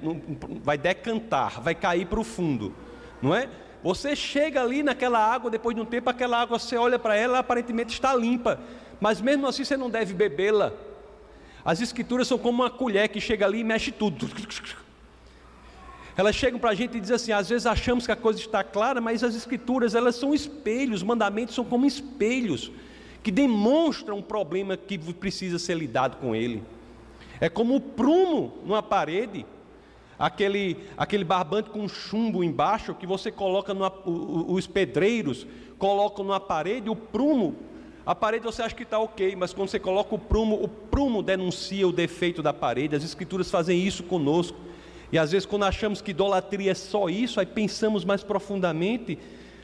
Vai 0.62 0.78
decantar, 0.78 1.60
vai 1.60 1.74
cair 1.74 2.06
para 2.06 2.20
o 2.20 2.24
fundo, 2.24 2.74
não 3.20 3.34
é? 3.34 3.48
Você 3.82 4.14
chega 4.14 4.62
ali 4.62 4.82
naquela 4.82 5.18
água, 5.18 5.50
depois 5.50 5.74
de 5.74 5.82
um 5.82 5.84
tempo, 5.84 6.08
aquela 6.08 6.40
água, 6.40 6.58
você 6.58 6.76
olha 6.76 6.98
para 6.98 7.16
ela, 7.16 7.38
aparentemente 7.38 7.92
está 7.94 8.14
limpa 8.14 8.60
mas 9.02 9.20
mesmo 9.20 9.48
assim 9.48 9.64
você 9.64 9.76
não 9.76 9.90
deve 9.90 10.14
bebê-la. 10.14 10.72
As 11.64 11.80
escrituras 11.80 12.28
são 12.28 12.38
como 12.38 12.62
uma 12.62 12.70
colher 12.70 13.08
que 13.08 13.20
chega 13.20 13.44
ali 13.44 13.58
e 13.58 13.64
mexe 13.64 13.90
tudo. 13.90 14.30
Elas 16.16 16.36
chegam 16.36 16.60
para 16.60 16.70
a 16.70 16.74
gente 16.74 16.96
e 16.96 17.00
dizem 17.00 17.16
assim: 17.16 17.32
às 17.32 17.48
vezes 17.48 17.66
achamos 17.66 18.06
que 18.06 18.12
a 18.12 18.16
coisa 18.16 18.38
está 18.38 18.62
clara, 18.62 19.00
mas 19.00 19.24
as 19.24 19.34
escrituras 19.34 19.96
elas 19.96 20.14
são 20.14 20.32
espelhos, 20.32 20.98
os 20.98 21.02
mandamentos 21.02 21.52
são 21.52 21.64
como 21.64 21.84
espelhos 21.84 22.70
que 23.24 23.32
demonstram 23.32 24.18
um 24.18 24.22
problema 24.22 24.76
que 24.76 24.96
precisa 25.12 25.58
ser 25.58 25.74
lidado 25.74 26.18
com 26.18 26.32
ele. 26.32 26.62
É 27.42 27.48
como 27.48 27.74
o 27.74 27.80
prumo 27.80 28.58
numa 28.64 28.80
parede, 28.80 29.44
aquele, 30.16 30.76
aquele 30.96 31.24
barbante 31.24 31.70
com 31.70 31.88
chumbo 31.88 32.44
embaixo 32.44 32.94
que 32.94 33.04
você 33.04 33.32
coloca, 33.32 33.74
numa, 33.74 33.92
os 34.06 34.68
pedreiros 34.68 35.44
colocam 35.76 36.24
numa 36.24 36.38
parede, 36.38 36.88
o 36.88 36.94
prumo 36.94 37.56
a 38.06 38.14
parede 38.14 38.44
você 38.44 38.62
acha 38.62 38.76
que 38.76 38.84
está 38.84 38.98
ok, 38.98 39.34
mas 39.34 39.52
quando 39.52 39.68
você 39.68 39.78
coloca 39.80 40.14
o 40.14 40.18
prumo, 40.18 40.62
o 40.62 40.68
prumo 40.68 41.20
denuncia 41.20 41.86
o 41.86 41.92
defeito 41.92 42.42
da 42.42 42.52
parede. 42.52 42.94
As 42.96 43.04
escrituras 43.04 43.50
fazem 43.50 43.80
isso 43.80 44.02
conosco. 44.02 44.58
E 45.12 45.18
às 45.18 45.30
vezes, 45.30 45.46
quando 45.46 45.64
achamos 45.64 46.00
que 46.00 46.10
idolatria 46.10 46.72
é 46.72 46.74
só 46.74 47.08
isso, 47.08 47.38
aí 47.38 47.46
pensamos 47.46 48.04
mais 48.04 48.24
profundamente. 48.24 49.18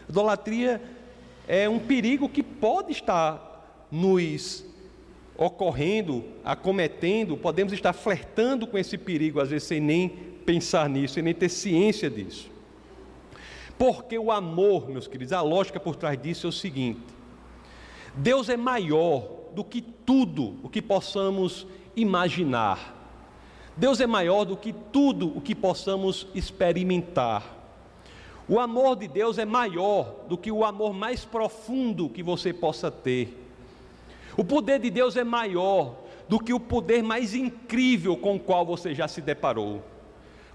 Idolatria 0.08 0.80
é 1.48 1.68
um 1.68 1.80
perigo 1.80 2.28
que 2.28 2.42
pode 2.42 2.92
estar 2.92 3.86
nos 3.90 4.64
ocorrendo, 5.38 6.24
acometendo, 6.44 7.36
podemos 7.36 7.72
estar 7.72 7.92
flertando 7.92 8.66
com 8.66 8.76
esse 8.76 8.98
perigo, 8.98 9.40
às 9.40 9.50
vezes 9.50 9.68
sem 9.68 9.80
nem 9.80 10.08
pensar 10.44 10.88
nisso, 10.90 11.14
sem 11.14 11.22
nem 11.22 11.32
ter 11.32 11.48
ciência 11.48 12.10
disso. 12.10 12.50
Porque 13.78 14.18
o 14.18 14.32
amor, 14.32 14.88
meus 14.88 15.06
queridos, 15.06 15.32
a 15.32 15.40
lógica 15.40 15.78
por 15.78 15.94
trás 15.94 16.20
disso 16.20 16.48
é 16.48 16.50
o 16.50 16.52
seguinte: 16.52 17.00
Deus 18.16 18.48
é 18.48 18.56
maior 18.56 19.52
do 19.54 19.62
que 19.62 19.80
tudo 19.80 20.56
o 20.64 20.68
que 20.68 20.82
possamos 20.82 21.64
imaginar. 21.94 22.96
Deus 23.76 24.00
é 24.00 24.08
maior 24.08 24.44
do 24.44 24.56
que 24.56 24.72
tudo 24.72 25.28
o 25.36 25.40
que 25.40 25.54
possamos 25.54 26.26
experimentar. 26.34 27.56
O 28.48 28.58
amor 28.58 28.96
de 28.96 29.06
Deus 29.06 29.38
é 29.38 29.44
maior 29.44 30.24
do 30.28 30.36
que 30.36 30.50
o 30.50 30.64
amor 30.64 30.92
mais 30.92 31.24
profundo 31.24 32.08
que 32.08 32.24
você 32.24 32.52
possa 32.52 32.90
ter. 32.90 33.47
O 34.38 34.44
poder 34.44 34.78
de 34.78 34.88
Deus 34.88 35.16
é 35.16 35.24
maior 35.24 35.96
do 36.28 36.38
que 36.38 36.54
o 36.54 36.60
poder 36.60 37.02
mais 37.02 37.34
incrível 37.34 38.16
com 38.16 38.36
o 38.36 38.38
qual 38.38 38.64
você 38.64 38.94
já 38.94 39.08
se 39.08 39.20
deparou. 39.20 39.82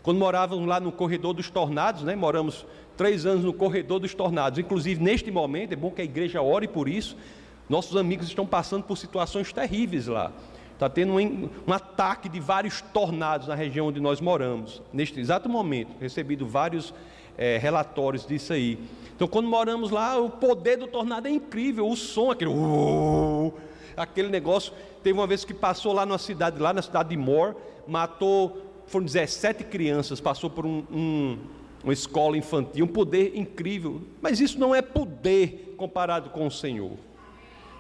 Quando 0.02 0.18
morávamos 0.18 0.66
lá 0.66 0.80
no 0.80 0.90
corredor 0.90 1.34
dos 1.34 1.50
tornados, 1.50 2.02
né? 2.04 2.16
moramos 2.16 2.66
três 2.96 3.26
anos 3.26 3.44
no 3.44 3.52
corredor 3.52 4.00
dos 4.00 4.16
tornados, 4.16 4.58
inclusive 4.58 5.04
neste 5.04 5.30
momento, 5.30 5.74
é 5.74 5.76
bom 5.76 5.92
que 5.92 6.00
a 6.02 6.06
igreja 6.06 6.42
ore 6.42 6.66
por 6.66 6.88
isso. 6.88 7.18
Nossos 7.68 7.98
amigos 7.98 8.28
estão 8.28 8.46
passando 8.46 8.86
por 8.86 8.98
situações 8.98 9.52
terríveis 9.52 10.08
lá. 10.08 10.32
Está 10.72 10.88
tendo 10.88 11.16
um, 11.16 11.50
um, 11.68 11.74
ataque 11.74 12.30
de 12.30 12.40
vários 12.40 12.80
tornados 12.80 13.50
na 13.50 13.56
região 13.56 13.88
onde 13.88 14.00
nós 14.00 14.22
moramos. 14.22 14.82
Neste 14.94 15.20
exato 15.20 15.50
momento, 15.50 15.92
recebido 16.00 16.48
vários 16.48 16.94
é, 17.38 17.58
relatórios 17.58 18.26
disso 18.26 18.54
aí. 18.54 18.80
Então, 19.14 19.28
quando 19.28 19.50
moramos 19.50 19.92
lá, 19.92 20.18
o 20.18 20.30
poder 20.30 20.78
do 20.78 20.88
tornado 20.88 21.28
é 21.28 21.32
incrível, 21.32 21.86
o 21.90 21.98
som, 21.98 22.32
aquele, 22.32 22.50
uh, 22.50 23.54
aquele 23.96 24.30
negócio. 24.30 24.74
Teve 25.02 25.18
uma 25.18 25.28
vez 25.28 25.44
que 25.46 25.54
passou 25.54 25.94
lá 25.94 26.06
na 26.06 26.18
cidade, 26.18 26.60
lá 26.60 26.74
na 26.74 26.82
cidade 26.82 27.10
de 27.10 27.18
Moore, 27.18 27.56
matou, 27.88 28.62
foram 28.88 29.06
17 29.06 29.64
crianças, 29.66 30.20
passou 30.20 30.50
por 30.50 30.66
um, 30.66 30.84
um, 30.92 31.38
uma 31.84 31.94
escola 31.94 32.38
infantil, 32.38 32.86
um 32.86 32.88
poder 32.88 33.34
incrível. 33.36 34.02
Mas 34.22 34.40
isso 34.40 34.60
não 34.60 34.74
é 34.74 34.82
poder 34.82 35.76
comparado 35.78 36.30
com 36.30 36.48
o 36.48 36.52
Senhor 36.52 36.98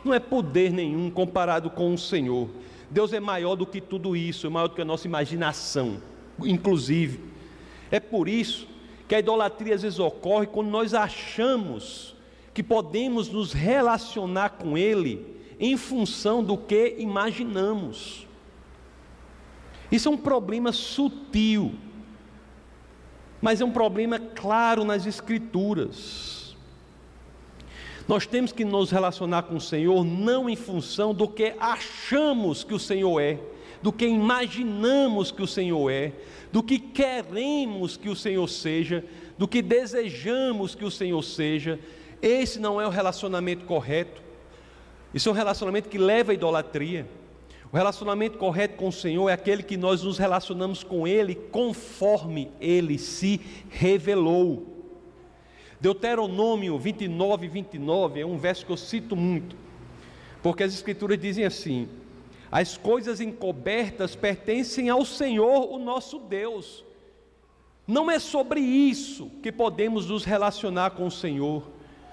não 0.03 0.13
é 0.13 0.19
poder 0.19 0.71
nenhum 0.71 1.09
comparado 1.09 1.69
com 1.69 1.93
o 1.93 1.97
Senhor. 1.97 2.49
Deus 2.89 3.13
é 3.13 3.19
maior 3.19 3.55
do 3.55 3.65
que 3.65 3.79
tudo 3.79 4.15
isso, 4.15 4.45
é 4.45 4.49
maior 4.49 4.67
do 4.67 4.75
que 4.75 4.81
a 4.81 4.85
nossa 4.85 5.07
imaginação, 5.07 6.01
inclusive. 6.43 7.19
É 7.89 7.99
por 7.99 8.27
isso 8.27 8.67
que 9.07 9.15
a 9.15 9.19
idolatria 9.19 9.75
às 9.75 9.81
vezes 9.81 9.99
ocorre 9.99 10.47
quando 10.47 10.69
nós 10.69 10.93
achamos 10.93 12.15
que 12.53 12.61
podemos 12.61 13.29
nos 13.29 13.53
relacionar 13.53 14.49
com 14.49 14.77
Ele 14.77 15.32
em 15.59 15.77
função 15.77 16.43
do 16.43 16.57
que 16.57 16.95
imaginamos. 16.97 18.27
Isso 19.91 20.09
é 20.09 20.11
um 20.11 20.17
problema 20.17 20.71
sutil, 20.71 21.73
mas 23.41 23.61
é 23.61 23.65
um 23.65 23.71
problema 23.71 24.17
claro 24.17 24.83
nas 24.83 25.05
Escrituras. 25.05 26.55
Nós 28.07 28.25
temos 28.25 28.51
que 28.51 28.65
nos 28.65 28.89
relacionar 28.89 29.43
com 29.43 29.55
o 29.55 29.61
Senhor 29.61 30.03
não 30.03 30.49
em 30.49 30.55
função 30.55 31.13
do 31.13 31.27
que 31.27 31.53
achamos 31.59 32.63
que 32.63 32.73
o 32.73 32.79
Senhor 32.79 33.19
é, 33.19 33.39
do 33.83 33.91
que 33.91 34.07
imaginamos 34.07 35.31
que 35.31 35.43
o 35.43 35.47
Senhor 35.47 35.89
é, 35.91 36.13
do 36.51 36.63
que 36.63 36.79
queremos 36.79 37.97
que 37.97 38.09
o 38.09 38.15
Senhor 38.15 38.47
seja, 38.47 39.05
do 39.37 39.47
que 39.47 39.61
desejamos 39.61 40.73
que 40.73 40.85
o 40.85 40.91
Senhor 40.91 41.21
seja. 41.21 41.79
Esse 42.21 42.59
não 42.59 42.79
é 42.79 42.87
o 42.87 42.89
relacionamento 42.89 43.65
correto. 43.65 44.22
Isso 45.13 45.29
é 45.29 45.31
um 45.31 45.35
relacionamento 45.35 45.89
que 45.89 45.97
leva 45.97 46.31
à 46.31 46.35
idolatria. 46.35 47.07
O 47.71 47.75
relacionamento 47.75 48.37
correto 48.37 48.77
com 48.77 48.87
o 48.87 48.91
Senhor 48.91 49.29
é 49.29 49.33
aquele 49.33 49.63
que 49.63 49.77
nós 49.77 50.03
nos 50.03 50.17
relacionamos 50.17 50.83
com 50.83 51.07
Ele 51.07 51.35
conforme 51.35 52.51
Ele 52.59 52.97
se 52.97 53.41
revelou. 53.69 54.67
Deuteronômio 55.79 56.77
29, 56.77 57.47
29 57.47 58.21
é 58.21 58.25
um 58.25 58.37
verso 58.37 58.65
que 58.65 58.71
eu 58.71 58.77
cito 58.77 59.15
muito, 59.15 59.55
porque 60.41 60.63
as 60.63 60.73
Escrituras 60.73 61.19
dizem 61.19 61.43
assim: 61.43 61.89
as 62.49 62.77
coisas 62.77 63.19
encobertas 63.19 64.15
pertencem 64.15 64.89
ao 64.89 65.03
Senhor, 65.03 65.73
o 65.73 65.79
nosso 65.79 66.19
Deus. 66.19 66.85
Não 67.87 68.09
é 68.09 68.19
sobre 68.19 68.61
isso 68.61 69.29
que 69.41 69.51
podemos 69.51 70.05
nos 70.05 70.23
relacionar 70.23 70.91
com 70.91 71.07
o 71.07 71.11
Senhor, 71.11 71.63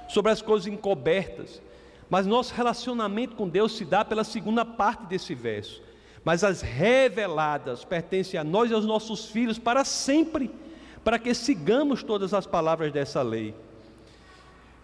sobre 0.08 0.32
as 0.32 0.42
coisas 0.42 0.66
encobertas. 0.66 1.62
Mas 2.10 2.26
nosso 2.26 2.52
relacionamento 2.52 3.36
com 3.36 3.48
Deus 3.48 3.76
se 3.76 3.84
dá 3.84 4.04
pela 4.04 4.24
segunda 4.24 4.64
parte 4.64 5.06
desse 5.06 5.32
verso. 5.32 5.80
Mas 6.24 6.42
as 6.42 6.60
reveladas 6.60 7.84
pertencem 7.84 8.38
a 8.38 8.42
nós 8.42 8.68
e 8.68 8.74
aos 8.74 8.84
nossos 8.84 9.26
filhos 9.26 9.60
para 9.60 9.84
sempre, 9.84 10.50
para 11.04 11.20
que 11.20 11.32
sigamos 11.32 12.02
todas 12.02 12.34
as 12.34 12.46
palavras 12.46 12.92
dessa 12.92 13.22
lei. 13.22 13.54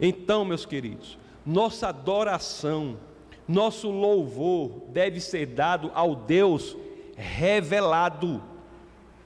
Então, 0.01 0.45
meus 0.45 0.65
queridos, 0.65 1.19
nossa 1.45 1.89
adoração, 1.89 2.97
nosso 3.47 3.91
louvor 3.91 4.83
deve 4.89 5.21
ser 5.21 5.47
dado 5.47 5.91
ao 5.95 6.15
Deus 6.15 6.77
revelado. 7.17 8.41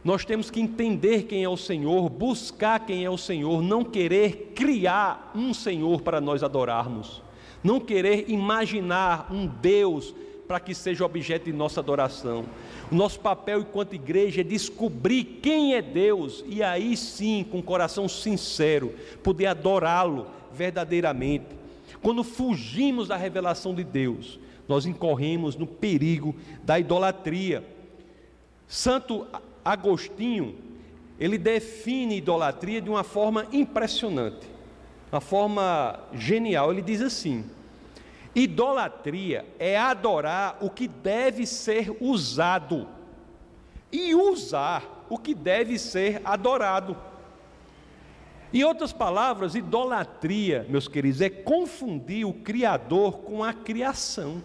Nós 0.02 0.24
temos 0.24 0.50
que 0.50 0.60
entender 0.60 1.24
quem 1.24 1.44
é 1.44 1.48
o 1.48 1.56
Senhor, 1.56 2.08
buscar 2.08 2.80
quem 2.80 3.04
é 3.04 3.10
o 3.10 3.18
Senhor, 3.18 3.60
não 3.60 3.84
querer 3.84 4.52
criar 4.54 5.32
um 5.34 5.52
Senhor 5.52 6.00
para 6.00 6.18
nós 6.18 6.42
adorarmos 6.42 7.22
não 7.62 7.78
querer 7.78 8.28
imaginar 8.28 9.28
um 9.30 9.46
Deus 9.46 10.14
para 10.48 10.58
que 10.58 10.74
seja 10.74 11.04
objeto 11.04 11.44
de 11.44 11.52
nossa 11.52 11.78
adoração. 11.78 12.44
O 12.90 12.94
nosso 12.94 13.20
papel 13.20 13.60
enquanto 13.60 13.94
igreja 13.94 14.40
é 14.40 14.44
descobrir 14.44 15.38
quem 15.40 15.74
é 15.74 15.82
Deus 15.82 16.44
e 16.46 16.60
aí 16.60 16.96
sim, 16.96 17.46
com 17.48 17.62
coração 17.62 18.08
sincero, 18.08 18.92
poder 19.22 19.46
adorá-lo 19.46 20.26
verdadeiramente. 20.52 21.46
Quando 22.02 22.24
fugimos 22.24 23.06
da 23.06 23.16
revelação 23.16 23.72
de 23.72 23.84
Deus, 23.84 24.40
nós 24.66 24.86
incorremos 24.86 25.54
no 25.54 25.68
perigo 25.68 26.34
da 26.64 26.80
idolatria. 26.80 27.62
Santo 28.66 29.26
Agostinho, 29.64 30.56
ele 31.18 31.38
define 31.38 32.16
idolatria 32.16 32.80
de 32.80 32.88
uma 32.90 33.04
forma 33.04 33.46
impressionante 33.52 34.49
uma 35.12 35.20
forma 35.20 35.98
genial. 36.14 36.70
Ele 36.70 36.82
diz 36.82 37.00
assim: 37.00 37.44
idolatria 38.34 39.44
é 39.58 39.76
adorar 39.76 40.58
o 40.60 40.70
que 40.70 40.86
deve 40.86 41.46
ser 41.46 41.96
usado 42.00 42.86
e 43.92 44.14
usar 44.14 45.06
o 45.08 45.18
que 45.18 45.34
deve 45.34 45.78
ser 45.78 46.20
adorado. 46.24 46.96
Em 48.52 48.64
outras 48.64 48.92
palavras, 48.92 49.54
idolatria, 49.54 50.66
meus 50.68 50.88
queridos, 50.88 51.20
é 51.20 51.30
confundir 51.30 52.26
o 52.26 52.32
Criador 52.32 53.18
com 53.18 53.44
a 53.44 53.52
criação 53.52 54.42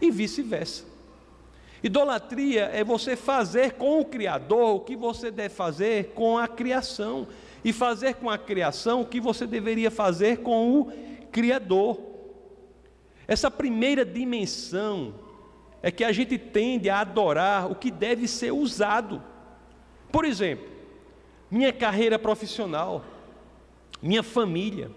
e 0.00 0.10
vice-versa. 0.10 0.84
Idolatria 1.82 2.70
é 2.72 2.82
você 2.82 3.16
fazer 3.16 3.72
com 3.72 4.00
o 4.00 4.04
Criador 4.04 4.76
o 4.76 4.80
que 4.80 4.96
você 4.96 5.30
deve 5.30 5.54
fazer 5.54 6.12
com 6.14 6.38
a 6.38 6.48
criação 6.48 7.26
e 7.64 7.72
fazer 7.72 8.14
com 8.16 8.28
a 8.28 8.36
criação 8.36 9.00
o 9.00 9.06
que 9.06 9.20
você 9.20 9.46
deveria 9.46 9.90
fazer 9.90 10.38
com 10.38 10.80
o 10.80 10.92
Criador. 11.32 11.98
Essa 13.26 13.50
primeira 13.50 14.04
dimensão 14.04 15.14
é 15.82 15.90
que 15.90 16.04
a 16.04 16.12
gente 16.12 16.36
tende 16.38 16.90
a 16.90 17.00
adorar 17.00 17.70
o 17.70 17.74
que 17.74 17.90
deve 17.90 18.28
ser 18.28 18.52
usado. 18.52 19.22
Por 20.12 20.24
exemplo, 20.24 20.68
minha 21.50 21.72
carreira 21.72 22.18
profissional, 22.18 23.04
minha 24.02 24.22
família, 24.22 24.90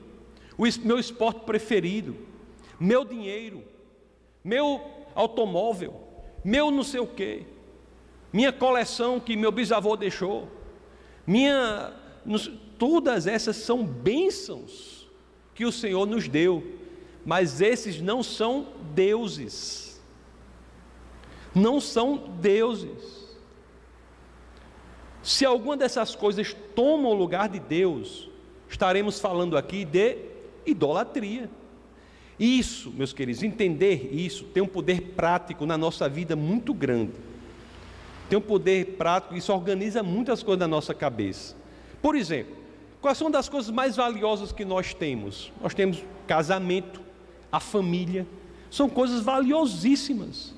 o 0.57 0.63
meu 0.85 0.99
esporte 0.99 1.41
preferido, 1.41 2.15
meu 2.79 3.05
dinheiro, 3.05 3.63
meu 4.43 4.81
automóvel, 5.15 6.01
meu 6.43 6.69
não 6.69 6.83
sei 6.83 6.99
o 6.99 7.07
quê, 7.07 7.45
minha 8.31 8.51
coleção 8.51 9.19
que 9.19 9.35
meu 9.35 9.51
bisavô 9.51 9.95
deixou, 9.95 10.47
minha 11.25 11.93
nos, 12.27 12.51
todas 12.77 13.25
essas 13.25 13.55
são 13.55 13.83
bênçãos 13.83 15.07
que 15.55 15.65
o 15.65 15.71
Senhor 15.71 16.05
nos 16.05 16.27
deu, 16.27 16.63
mas 17.25 17.61
esses 17.61 18.01
não 18.01 18.21
são 18.21 18.67
deuses. 18.93 19.99
Não 21.55 21.81
são 21.81 22.17
deuses. 22.39 23.27
Se 25.23 25.45
alguma 25.45 25.75
dessas 25.75 26.15
coisas 26.15 26.55
toma 26.75 27.09
o 27.09 27.13
lugar 27.13 27.49
de 27.49 27.59
Deus, 27.59 28.29
estaremos 28.69 29.19
falando 29.19 29.57
aqui 29.57 29.83
de 29.83 30.17
idolatria. 30.65 31.49
Isso, 32.39 32.91
meus 32.91 33.13
queridos, 33.13 33.41
entender 33.41 34.13
isso 34.13 34.43
tem 34.45 34.61
um 34.61 34.67
poder 34.67 35.01
prático 35.15 35.65
na 35.65 35.77
nossa 35.77 36.07
vida 36.07 36.35
muito 36.35 36.73
grande. 36.73 37.13
Tem 38.29 38.37
um 38.37 38.41
poder 38.41 38.95
prático, 38.97 39.35
isso 39.35 39.51
organiza 39.51 40.03
muitas 40.03 40.43
coisas 40.43 40.59
na 40.59 40.67
nossa 40.67 40.93
cabeça. 40.93 41.55
Por 42.07 42.15
exemplo, 42.15 42.55
quais 43.01 43.17
são 43.17 43.29
das 43.29 43.49
coisas 43.49 43.69
mais 43.69 43.97
valiosas 43.97 44.53
que 44.53 44.63
nós 44.63 44.93
temos? 44.93 45.51
Nós 45.61 45.73
temos 45.73 46.01
casamento, 46.25 47.01
a 47.51 47.59
família, 47.59 48.25
são 48.71 48.87
coisas 48.87 49.21
valiosíssimas, 49.21 50.55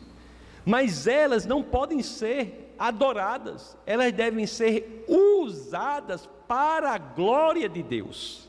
mas 0.63 1.07
elas 1.07 1.47
não 1.47 1.63
podem 1.63 2.03
ser 2.03 2.75
adoradas, 2.77 3.75
elas 3.87 4.13
devem 4.13 4.45
ser 4.45 5.03
usadas 5.07 6.29
para 6.47 6.91
a 6.91 6.99
glória 6.99 7.67
de 7.67 7.81
Deus. 7.81 8.47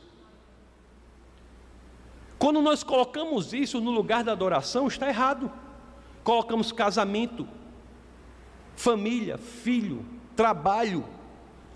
Quando 2.37 2.61
nós 2.61 2.83
colocamos 2.83 3.51
isso 3.51 3.81
no 3.81 3.89
lugar 3.89 4.23
da 4.23 4.33
adoração, 4.33 4.87
está 4.87 5.09
errado. 5.09 5.51
Colocamos 6.23 6.71
casamento, 6.71 7.47
família, 8.75 9.39
filho, 9.39 10.05
trabalho, 10.35 11.03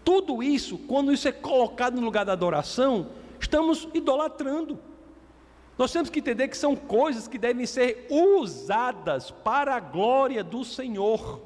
tudo 0.05 0.43
isso, 0.43 0.77
quando 0.77 1.11
isso 1.11 1.27
é 1.27 1.31
colocado 1.31 1.95
no 1.95 2.05
lugar 2.05 2.23
da 2.23 2.33
adoração, 2.33 3.07
estamos 3.39 3.89
idolatrando. 3.91 4.79
Nós 5.77 5.91
temos 5.91 6.11
que 6.11 6.19
entender 6.19 6.47
que 6.47 6.55
são 6.55 6.75
coisas 6.75 7.27
que 7.27 7.39
devem 7.39 7.65
ser 7.65 8.07
usadas 8.09 9.31
para 9.31 9.75
a 9.75 9.79
glória 9.79 10.43
do 10.43 10.63
Senhor. 10.63 11.41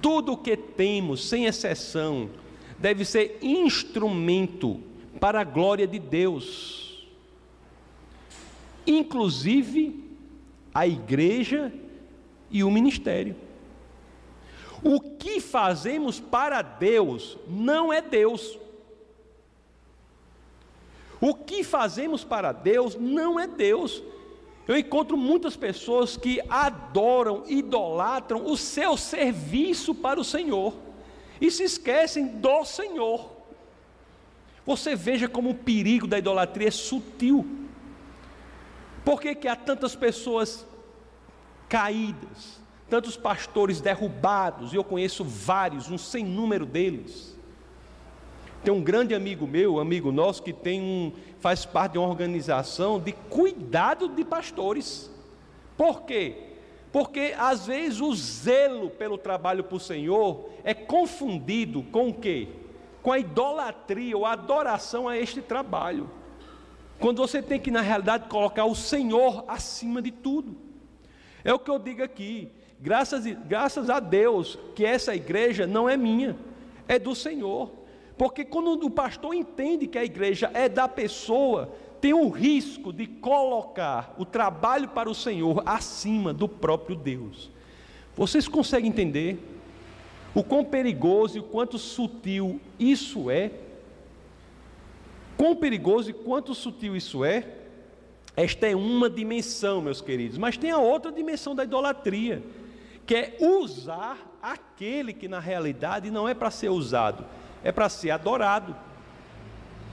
Tudo 0.00 0.32
o 0.32 0.36
que 0.38 0.56
temos, 0.56 1.28
sem 1.28 1.44
exceção, 1.44 2.30
deve 2.78 3.04
ser 3.04 3.38
instrumento 3.42 4.80
para 5.20 5.42
a 5.42 5.44
glória 5.44 5.86
de 5.86 5.98
Deus. 5.98 7.06
Inclusive 8.86 10.02
a 10.74 10.86
igreja 10.86 11.72
e 12.50 12.64
o 12.64 12.70
ministério. 12.70 13.36
O 14.84 15.00
que 15.00 15.40
fazemos 15.40 16.20
para 16.20 16.60
Deus 16.60 17.38
não 17.48 17.90
é 17.90 18.02
Deus. 18.02 18.58
O 21.18 21.34
que 21.34 21.64
fazemos 21.64 22.22
para 22.22 22.52
Deus 22.52 22.94
não 22.94 23.40
é 23.40 23.46
Deus. 23.46 24.02
Eu 24.68 24.76
encontro 24.76 25.16
muitas 25.16 25.56
pessoas 25.56 26.18
que 26.18 26.38
adoram, 26.50 27.44
idolatram 27.46 28.44
o 28.44 28.58
seu 28.58 28.94
serviço 28.96 29.94
para 29.94 30.20
o 30.20 30.24
Senhor 30.24 30.74
e 31.40 31.50
se 31.50 31.64
esquecem 31.64 32.26
do 32.26 32.64
Senhor. 32.64 33.30
Você 34.66 34.94
veja 34.94 35.28
como 35.28 35.50
o 35.50 35.54
perigo 35.54 36.06
da 36.06 36.18
idolatria 36.18 36.68
é 36.68 36.70
sutil. 36.70 37.46
Por 39.04 39.20
que, 39.20 39.34
que 39.34 39.48
há 39.48 39.56
tantas 39.56 39.94
pessoas 39.94 40.66
caídas, 41.68 42.60
tantos 42.88 43.16
pastores 43.16 43.80
derrubados, 43.80 44.72
e 44.72 44.76
eu 44.76 44.84
conheço 44.84 45.24
vários, 45.24 45.90
um 45.90 45.98
sem 45.98 46.24
número 46.24 46.66
deles. 46.66 47.34
Tem 48.62 48.72
um 48.72 48.82
grande 48.82 49.14
amigo 49.14 49.46
meu, 49.46 49.78
amigo 49.78 50.10
nosso, 50.10 50.42
que 50.42 50.52
tem 50.52 50.80
um, 50.80 51.12
faz 51.38 51.66
parte 51.66 51.92
de 51.92 51.98
uma 51.98 52.08
organização 52.08 52.98
de 52.98 53.12
cuidado 53.12 54.08
de 54.08 54.24
pastores. 54.24 55.10
Por 55.76 56.02
quê? 56.02 56.36
Porque 56.90 57.34
às 57.36 57.66
vezes 57.66 58.00
o 58.00 58.14
zelo 58.14 58.88
pelo 58.88 59.18
trabalho 59.18 59.64
para 59.64 59.76
o 59.76 59.80
Senhor 59.80 60.48
é 60.62 60.72
confundido 60.72 61.82
com 61.82 62.08
o 62.08 62.14
quê? 62.14 62.48
Com 63.02 63.12
a 63.12 63.18
idolatria 63.18 64.16
ou 64.16 64.24
a 64.24 64.32
adoração 64.32 65.08
a 65.08 65.18
este 65.18 65.42
trabalho. 65.42 66.08
Quando 66.98 67.18
você 67.18 67.42
tem 67.42 67.60
que, 67.60 67.70
na 67.70 67.80
realidade, 67.80 68.28
colocar 68.28 68.64
o 68.64 68.74
Senhor 68.74 69.44
acima 69.48 70.00
de 70.00 70.10
tudo. 70.10 70.56
É 71.42 71.52
o 71.52 71.58
que 71.58 71.70
eu 71.70 71.78
digo 71.78 72.02
aqui. 72.02 72.50
Graças, 72.84 73.24
graças 73.48 73.88
a 73.88 73.98
Deus 73.98 74.58
que 74.74 74.84
essa 74.84 75.14
igreja 75.14 75.66
não 75.66 75.88
é 75.88 75.96
minha, 75.96 76.36
é 76.86 76.98
do 76.98 77.14
Senhor. 77.14 77.70
Porque 78.18 78.44
quando 78.44 78.84
o 78.84 78.90
pastor 78.90 79.34
entende 79.34 79.86
que 79.86 79.96
a 79.96 80.04
igreja 80.04 80.50
é 80.52 80.68
da 80.68 80.86
pessoa, 80.86 81.72
tem 81.98 82.12
o 82.12 82.28
risco 82.28 82.92
de 82.92 83.06
colocar 83.06 84.14
o 84.18 84.26
trabalho 84.26 84.86
para 84.88 85.08
o 85.08 85.14
Senhor 85.14 85.62
acima 85.64 86.34
do 86.34 86.46
próprio 86.46 86.94
Deus. 86.94 87.50
Vocês 88.14 88.46
conseguem 88.46 88.90
entender 88.90 89.38
o 90.34 90.44
quão 90.44 90.62
perigoso 90.62 91.38
e 91.38 91.40
o 91.40 91.44
quanto 91.44 91.78
sutil 91.78 92.60
isso 92.78 93.30
é? 93.30 93.50
Quão 95.38 95.56
perigoso 95.56 96.10
e 96.10 96.12
quanto 96.12 96.54
sutil 96.54 96.94
isso 96.94 97.24
é? 97.24 97.48
Esta 98.36 98.66
é 98.66 98.76
uma 98.76 99.08
dimensão, 99.08 99.80
meus 99.80 100.02
queridos, 100.02 100.36
mas 100.36 100.58
tem 100.58 100.70
a 100.70 100.76
outra 100.76 101.10
dimensão 101.10 101.54
da 101.54 101.64
idolatria, 101.64 102.42
que 103.06 103.14
é 103.14 103.36
usar 103.40 104.18
aquele 104.42 105.12
que 105.12 105.28
na 105.28 105.40
realidade 105.40 106.10
não 106.10 106.28
é 106.28 106.34
para 106.34 106.50
ser 106.50 106.70
usado, 106.70 107.24
é 107.62 107.70
para 107.70 107.88
ser 107.88 108.10
adorado. 108.10 108.74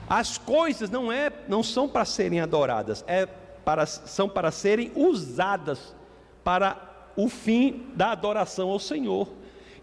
As 0.08 0.36
coisas 0.38 0.90
não, 0.90 1.10
é, 1.10 1.32
não 1.48 1.62
são 1.62 1.88
para 1.88 2.04
serem 2.04 2.40
adoradas, 2.40 3.04
é 3.06 3.26
para, 3.26 3.86
são 3.86 4.28
para 4.28 4.50
serem 4.50 4.92
usadas 4.94 5.94
para 6.42 6.76
o 7.16 7.28
fim 7.28 7.86
da 7.94 8.12
adoração 8.12 8.70
ao 8.70 8.78
Senhor. 8.78 9.28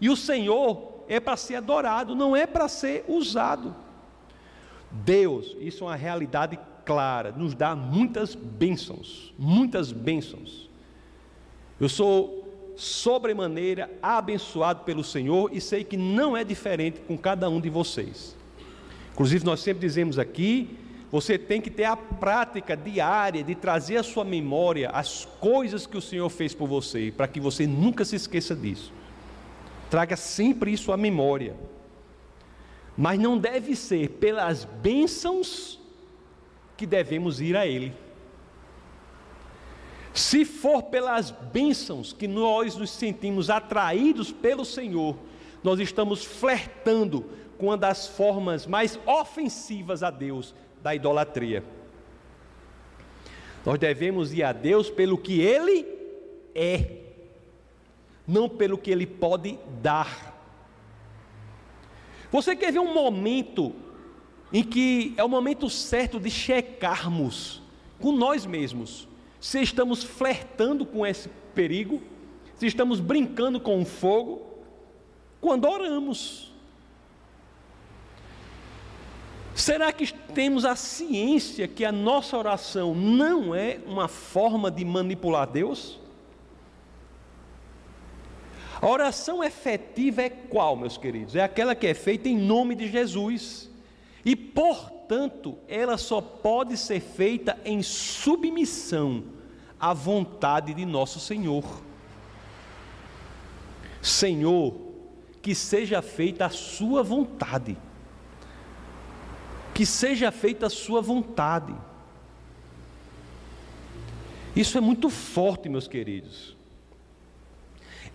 E 0.00 0.08
o 0.08 0.16
Senhor 0.16 1.04
é 1.08 1.18
para 1.18 1.36
ser 1.36 1.56
adorado, 1.56 2.14
não 2.14 2.36
é 2.36 2.46
para 2.46 2.68
ser 2.68 3.04
usado. 3.08 3.74
Deus, 4.90 5.56
isso 5.60 5.84
é 5.84 5.86
uma 5.88 5.96
realidade 5.96 6.58
clara, 6.84 7.32
nos 7.32 7.54
dá 7.54 7.74
muitas 7.76 8.34
bênçãos, 8.34 9.32
muitas 9.38 9.92
bênçãos. 9.92 10.68
Eu 11.80 11.88
sou 11.88 12.39
sobremaneira 12.76 13.90
abençoado 14.02 14.84
pelo 14.84 15.04
Senhor 15.04 15.50
e 15.52 15.60
sei 15.60 15.84
que 15.84 15.96
não 15.96 16.36
é 16.36 16.44
diferente 16.44 17.00
com 17.00 17.16
cada 17.16 17.48
um 17.48 17.60
de 17.60 17.70
vocês. 17.70 18.36
Inclusive, 19.12 19.44
nós 19.44 19.60
sempre 19.60 19.86
dizemos 19.86 20.18
aqui: 20.18 20.78
você 21.10 21.36
tem 21.36 21.60
que 21.60 21.70
ter 21.70 21.84
a 21.84 21.96
prática 21.96 22.76
diária 22.76 23.42
de 23.42 23.54
trazer 23.54 23.96
à 23.96 24.02
sua 24.02 24.24
memória 24.24 24.90
as 24.90 25.24
coisas 25.40 25.86
que 25.86 25.96
o 25.96 26.02
Senhor 26.02 26.28
fez 26.28 26.54
por 26.54 26.68
você, 26.68 27.12
para 27.16 27.26
que 27.26 27.40
você 27.40 27.66
nunca 27.66 28.04
se 28.04 28.16
esqueça 28.16 28.54
disso. 28.54 28.92
Traga 29.90 30.16
sempre 30.16 30.72
isso 30.72 30.92
à 30.92 30.96
memória. 30.96 31.56
Mas 32.96 33.18
não 33.18 33.36
deve 33.36 33.74
ser 33.74 34.08
pelas 34.10 34.64
bênçãos 34.64 35.80
que 36.76 36.86
devemos 36.86 37.40
ir 37.40 37.56
a 37.56 37.66
Ele. 37.66 37.92
Se 40.12 40.44
for 40.44 40.84
pelas 40.84 41.30
bênçãos 41.30 42.12
que 42.12 42.26
nós 42.26 42.76
nos 42.76 42.90
sentimos 42.90 43.48
atraídos 43.48 44.32
pelo 44.32 44.64
Senhor, 44.64 45.16
nós 45.62 45.78
estamos 45.78 46.24
flertando 46.24 47.24
com 47.58 47.66
uma 47.66 47.76
das 47.76 48.08
formas 48.08 48.66
mais 48.66 48.98
ofensivas 49.06 50.02
a 50.02 50.10
Deus 50.10 50.54
da 50.82 50.94
idolatria. 50.94 51.62
Nós 53.64 53.78
devemos 53.78 54.32
ir 54.32 54.42
a 54.42 54.52
Deus 54.52 54.90
pelo 54.90 55.18
que 55.18 55.40
Ele 55.40 55.86
é, 56.54 57.02
não 58.26 58.48
pelo 58.48 58.78
que 58.78 58.90
Ele 58.90 59.06
pode 59.06 59.58
dar. 59.82 60.30
Você 62.32 62.56
quer 62.56 62.72
ver 62.72 62.78
um 62.78 62.94
momento 62.94 63.74
em 64.52 64.64
que 64.64 65.14
é 65.16 65.22
o 65.22 65.28
momento 65.28 65.68
certo 65.68 66.18
de 66.18 66.30
checarmos 66.30 67.62
com 67.98 68.12
nós 68.12 68.46
mesmos 68.46 69.09
se 69.40 69.60
estamos 69.62 70.04
flertando 70.04 70.84
com 70.84 71.06
esse 71.06 71.28
perigo, 71.54 72.02
se 72.56 72.66
estamos 72.66 73.00
brincando 73.00 73.58
com 73.58 73.80
o 73.80 73.84
fogo, 73.84 74.42
quando 75.40 75.66
oramos. 75.66 76.52
Será 79.54 79.92
que 79.92 80.12
temos 80.12 80.64
a 80.64 80.76
ciência 80.76 81.66
que 81.66 81.84
a 81.84 81.92
nossa 81.92 82.36
oração 82.36 82.94
não 82.94 83.54
é 83.54 83.80
uma 83.86 84.08
forma 84.08 84.70
de 84.70 84.84
manipular 84.84 85.46
Deus? 85.46 85.98
A 88.80 88.88
oração 88.88 89.44
efetiva 89.44 90.22
é 90.22 90.30
qual, 90.30 90.76
meus 90.76 90.96
queridos? 90.96 91.36
É 91.36 91.42
aquela 91.42 91.74
que 91.74 91.86
é 91.86 91.92
feita 91.92 92.28
em 92.28 92.38
nome 92.38 92.74
de 92.74 92.88
Jesus. 92.88 93.70
E, 94.24 94.34
portanto, 95.10 95.58
ela 95.66 95.98
só 95.98 96.20
pode 96.20 96.76
ser 96.76 97.00
feita 97.00 97.58
em 97.64 97.82
submissão 97.82 99.24
à 99.78 99.92
vontade 99.92 100.72
de 100.72 100.86
nosso 100.86 101.18
Senhor. 101.18 101.64
Senhor, 104.00 104.72
que 105.42 105.52
seja 105.52 106.00
feita 106.00 106.46
a 106.46 106.50
Sua 106.50 107.02
vontade 107.02 107.76
que 109.72 109.86
seja 109.86 110.30
feita 110.30 110.66
a 110.66 110.70
sua 110.70 111.00
vontade. 111.00 111.74
Isso 114.54 114.76
é 114.76 114.80
muito 114.80 115.08
forte, 115.08 115.70
meus 115.70 115.88
queridos. 115.88 116.54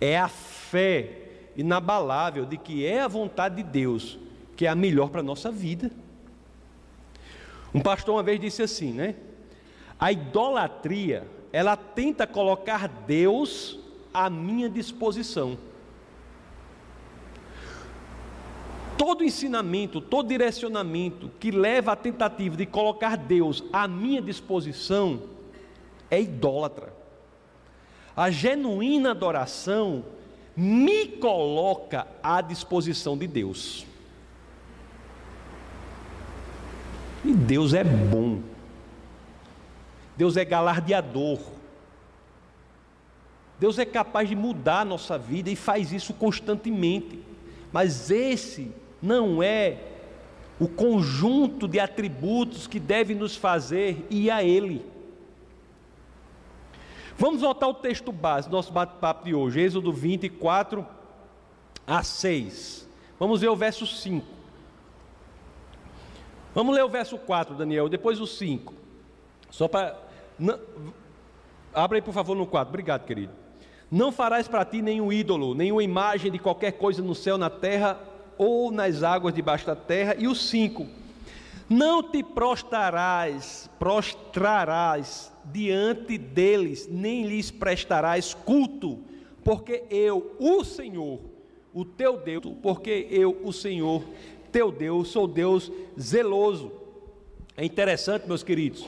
É 0.00 0.16
a 0.16 0.28
fé 0.28 1.50
inabalável 1.56 2.46
de 2.46 2.56
que 2.56 2.86
é 2.86 3.00
a 3.00 3.08
vontade 3.08 3.56
de 3.56 3.62
Deus 3.64 4.16
que 4.54 4.64
é 4.64 4.68
a 4.68 4.76
melhor 4.76 5.10
para 5.10 5.22
a 5.22 5.24
nossa 5.24 5.50
vida. 5.50 5.90
Um 7.76 7.80
pastor 7.80 8.14
uma 8.14 8.22
vez 8.22 8.40
disse 8.40 8.62
assim, 8.62 8.90
né? 8.90 9.16
A 10.00 10.10
idolatria, 10.10 11.28
ela 11.52 11.76
tenta 11.76 12.26
colocar 12.26 12.88
Deus 12.88 13.78
à 14.14 14.30
minha 14.30 14.68
disposição. 14.70 15.58
todo 18.96 19.22
ensinamento, 19.22 20.00
todo 20.00 20.26
direcionamento 20.26 21.30
que 21.38 21.50
leva 21.50 21.92
à 21.92 21.96
tentativa 21.96 22.56
de 22.56 22.66
colocar 22.66 23.16
Deus 23.16 23.62
à 23.72 23.86
minha 23.86 24.20
disposição 24.20 25.22
é 26.10 26.20
idólatra. 26.20 26.92
A 28.16 28.30
genuína 28.30 29.10
adoração 29.10 30.04
me 30.56 31.06
coloca 31.06 32.06
à 32.22 32.40
disposição 32.40 33.16
de 33.16 33.26
Deus. 33.26 33.86
Deus 37.46 37.72
é 37.72 37.84
bom. 37.84 38.40
Deus 40.16 40.36
é 40.36 40.44
galardeador. 40.44 41.38
Deus 43.58 43.78
é 43.78 43.84
capaz 43.84 44.28
de 44.28 44.34
mudar 44.34 44.80
a 44.80 44.84
nossa 44.84 45.16
vida 45.16 45.48
e 45.48 45.56
faz 45.56 45.92
isso 45.92 46.12
constantemente. 46.12 47.20
Mas 47.72 48.10
esse 48.10 48.72
não 49.00 49.42
é 49.42 49.78
o 50.58 50.68
conjunto 50.68 51.68
de 51.68 51.78
atributos 51.78 52.66
que 52.66 52.80
deve 52.80 53.14
nos 53.14 53.36
fazer 53.36 54.06
ir 54.10 54.30
a 54.30 54.42
Ele. 54.42 54.84
Vamos 57.18 57.40
voltar 57.40 57.66
ao 57.66 57.74
texto 57.74 58.12
base, 58.12 58.50
nosso 58.50 58.72
bate-papo 58.72 59.24
de 59.24 59.34
hoje, 59.34 59.60
Êxodo 59.60 59.92
24 59.92 60.86
a 61.86 62.02
6. 62.02 62.86
Vamos 63.18 63.40
ver 63.40 63.48
o 63.48 63.56
verso 63.56 63.86
5. 63.86 64.35
Vamos 66.56 66.74
ler 66.74 66.82
o 66.82 66.88
verso 66.88 67.18
4, 67.18 67.54
Daniel, 67.54 67.86
depois 67.86 68.18
o 68.18 68.26
5. 68.26 68.72
Só 69.50 69.68
para. 69.68 69.94
Abra 71.74 71.98
aí, 71.98 72.02
por 72.02 72.14
favor, 72.14 72.34
no 72.34 72.46
4. 72.46 72.70
Obrigado, 72.70 73.04
querido. 73.04 73.34
Não 73.90 74.10
farás 74.10 74.48
para 74.48 74.64
ti 74.64 74.80
nenhum 74.80 75.12
ídolo, 75.12 75.54
nenhuma 75.54 75.82
imagem 75.82 76.32
de 76.32 76.38
qualquer 76.38 76.72
coisa 76.72 77.02
no 77.02 77.14
céu, 77.14 77.36
na 77.36 77.50
terra 77.50 78.00
ou 78.38 78.72
nas 78.72 79.02
águas 79.02 79.34
debaixo 79.34 79.66
da 79.66 79.76
terra. 79.76 80.16
E 80.18 80.26
o 80.26 80.34
5: 80.34 80.86
Não 81.68 82.02
te 82.02 82.22
prostrarás, 82.22 83.68
prostrarás 83.78 85.30
diante 85.52 86.16
deles, 86.16 86.88
nem 86.90 87.26
lhes 87.26 87.50
prestarás 87.50 88.32
culto, 88.32 89.00
porque 89.44 89.84
eu, 89.90 90.34
o 90.40 90.64
Senhor, 90.64 91.20
o 91.74 91.84
teu 91.84 92.16
Deus, 92.16 92.46
porque 92.62 93.06
eu, 93.10 93.42
o 93.44 93.52
Senhor, 93.52 94.02
teu 94.50 94.70
Deus, 94.70 95.08
sou 95.08 95.26
Deus 95.26 95.70
zeloso. 95.98 96.72
É 97.56 97.64
interessante, 97.64 98.26
meus 98.26 98.42
queridos, 98.42 98.86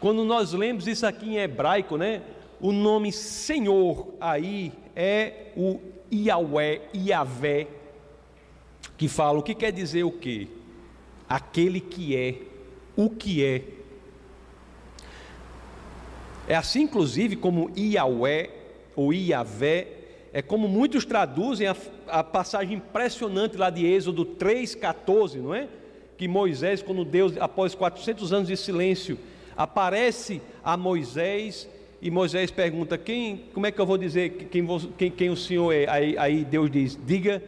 quando 0.00 0.24
nós 0.24 0.52
lemos 0.52 0.86
isso 0.86 1.06
aqui 1.06 1.30
em 1.30 1.38
hebraico, 1.38 1.96
né? 1.96 2.22
O 2.60 2.72
nome 2.72 3.12
Senhor 3.12 4.14
aí 4.20 4.72
é 4.94 5.52
o 5.56 5.78
Yahweh, 6.12 6.82
Yahvé, 6.94 7.66
que 8.96 9.08
fala 9.08 9.38
o 9.38 9.42
que 9.42 9.54
quer 9.54 9.72
dizer 9.72 10.04
o 10.04 10.12
que? 10.12 10.48
Aquele 11.28 11.80
que 11.80 12.16
é, 12.16 12.36
o 12.96 13.10
que 13.10 13.44
é. 13.44 13.62
É 16.48 16.54
assim, 16.54 16.82
inclusive, 16.82 17.34
como 17.36 17.70
Iavé 17.76 18.50
ou 18.94 19.12
Iavé, 19.12 19.95
é 20.36 20.42
como 20.42 20.68
muitos 20.68 21.06
traduzem 21.06 21.66
a, 21.66 21.74
a 22.08 22.22
passagem 22.22 22.76
impressionante 22.76 23.56
lá 23.56 23.70
de 23.70 23.86
Êxodo 23.86 24.26
3,14, 24.26 25.36
não 25.36 25.54
é? 25.54 25.66
Que 26.18 26.28
Moisés, 26.28 26.82
quando 26.82 27.06
Deus, 27.06 27.38
após 27.38 27.74
400 27.74 28.34
anos 28.34 28.48
de 28.48 28.54
silêncio, 28.54 29.18
aparece 29.56 30.42
a 30.62 30.76
Moisés 30.76 31.66
e 32.02 32.10
Moisés 32.10 32.50
pergunta: 32.50 32.98
quem, 32.98 33.44
como 33.54 33.64
é 33.64 33.72
que 33.72 33.80
eu 33.80 33.86
vou 33.86 33.96
dizer 33.96 34.28
quem, 34.50 34.66
quem, 34.98 35.10
quem 35.10 35.30
o 35.30 35.36
Senhor 35.38 35.72
é? 35.72 35.88
Aí, 35.88 36.18
aí 36.18 36.44
Deus 36.44 36.70
diz: 36.70 36.98
diga, 37.02 37.42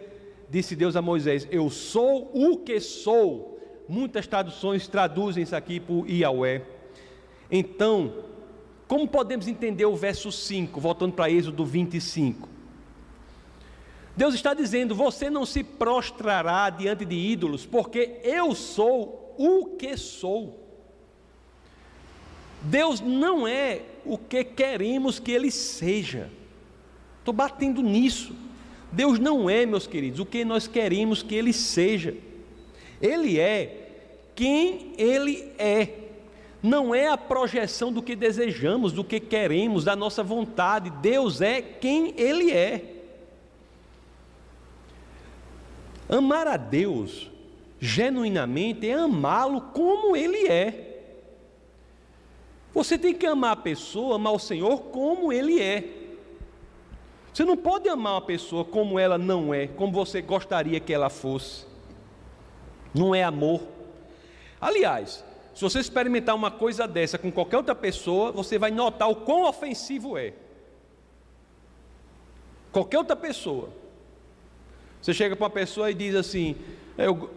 disse 0.49 0.75
Deus 0.75 0.97
a 0.97 1.03
Moisés: 1.03 1.47
Eu 1.51 1.69
sou 1.69 2.31
o 2.33 2.57
que 2.57 2.81
sou. 2.81 3.61
Muitas 3.87 4.27
traduções 4.27 4.89
traduzem 4.89 5.43
isso 5.43 5.55
aqui 5.55 5.79
por 5.79 6.09
Yahweh. 6.09 6.63
Então, 7.51 8.15
como 8.87 9.07
podemos 9.07 9.47
entender 9.47 9.85
o 9.85 9.95
verso 9.95 10.33
5, 10.33 10.81
voltando 10.81 11.13
para 11.13 11.31
Êxodo 11.31 11.67
25? 11.67 12.57
Deus 14.19 14.35
está 14.35 14.53
dizendo: 14.53 14.97
Você 14.97 15.31
não 15.31 15.47
se 15.47 15.63
prostrará 15.63 16.69
diante 16.71 17.05
de 17.05 17.15
ídolos, 17.15 17.65
porque 17.65 18.19
eu 18.25 18.53
sou 18.53 19.33
o 19.39 19.77
que 19.77 19.97
sou. 19.97 20.59
Deus 22.61 23.01
não 23.01 23.47
é 23.47 23.83
o 24.05 24.19
que 24.19 24.43
queremos 24.43 25.21
que 25.21 25.31
Ele 25.31 25.53
seja. 25.53 26.29
Estou 27.21 27.33
batendo 27.33 27.81
nisso. 27.81 28.35
Deus 28.91 29.21
não 29.21 29.49
é, 29.49 29.65
meus 29.65 29.87
queridos, 29.87 30.19
o 30.19 30.27
que 30.27 30.45
nós 30.45 30.67
queremos 30.67 31.23
que 31.23 31.37
Ele 31.37 31.53
seja. 31.53 32.17
Ele 33.01 33.39
é 33.39 33.89
quem 34.35 34.95
Ele 34.99 35.53
é. 35.57 35.91
Não 36.61 36.93
é 36.93 37.07
a 37.07 37.17
projeção 37.17 37.93
do 37.93 38.03
que 38.03 38.17
desejamos, 38.17 38.93
do 38.93 39.05
que 39.05 39.21
queremos, 39.21 39.85
da 39.85 39.95
nossa 39.95 40.25
vontade. 40.25 40.91
Deus 40.91 41.41
é 41.41 41.63
quem 41.63 42.13
Ele 42.17 42.51
é. 42.51 42.98
Amar 46.09 46.47
a 46.47 46.57
Deus 46.57 47.31
genuinamente 47.81 48.89
é 48.89 48.95
amá-lo 48.95 49.61
como 49.73 50.17
Ele 50.17 50.49
é. 50.49 50.85
Você 52.75 52.99
tem 52.99 53.15
que 53.15 53.27
amar 53.27 53.53
a 53.53 53.57
pessoa, 53.57 54.17
amar 54.17 54.33
o 54.33 54.39
Senhor 54.39 54.81
como 54.85 55.33
Ele 55.33 55.61
é. 55.61 55.85
Você 57.33 57.45
não 57.45 57.57
pode 57.57 57.89
amar 57.89 58.15
uma 58.15 58.23
pessoa 58.23 58.65
como 58.65 58.99
ela 58.99 59.19
não 59.19 59.53
é, 59.53 59.67
como 59.67 59.93
você 59.93 60.21
gostaria 60.21 60.81
que 60.81 60.93
ela 60.93 61.09
fosse. 61.09 61.67
Não 62.95 63.15
é 63.15 63.23
amor. 63.23 63.63
Aliás, 64.61 65.25
se 65.55 65.63
você 65.63 65.79
experimentar 65.79 66.35
uma 66.35 66.51
coisa 66.51 66.87
dessa 66.89 67.19
com 67.19 67.31
qualquer 67.31 67.59
outra 67.59 67.75
pessoa, 67.75 68.33
você 68.33 68.59
vai 68.59 68.71
notar 68.71 69.11
o 69.11 69.17
quão 69.17 69.45
ofensivo 69.45 70.17
é. 70.17 70.33
Qualquer 72.73 72.99
outra 72.99 73.17
pessoa. 73.17 73.71
Você 75.01 75.15
chega 75.15 75.37
para 75.37 75.45
uma 75.45 75.51
pessoa 75.51 75.91
e 75.91 75.95
diz 75.95 76.15
assim: 76.15 76.57
eu, 76.97 77.31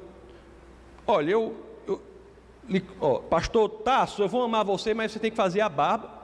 Olha, 1.05 1.31
eu, 1.31 1.55
eu 1.87 2.01
ó, 2.99 3.19
pastor 3.19 3.69
Tasso, 3.69 4.21
eu 4.21 4.29
vou 4.29 4.43
amar 4.43 4.63
você, 4.63 4.93
mas 4.93 5.11
você 5.11 5.19
tem 5.19 5.31
que 5.31 5.37
fazer 5.37 5.61
a 5.61 5.69
barba. 5.69 6.21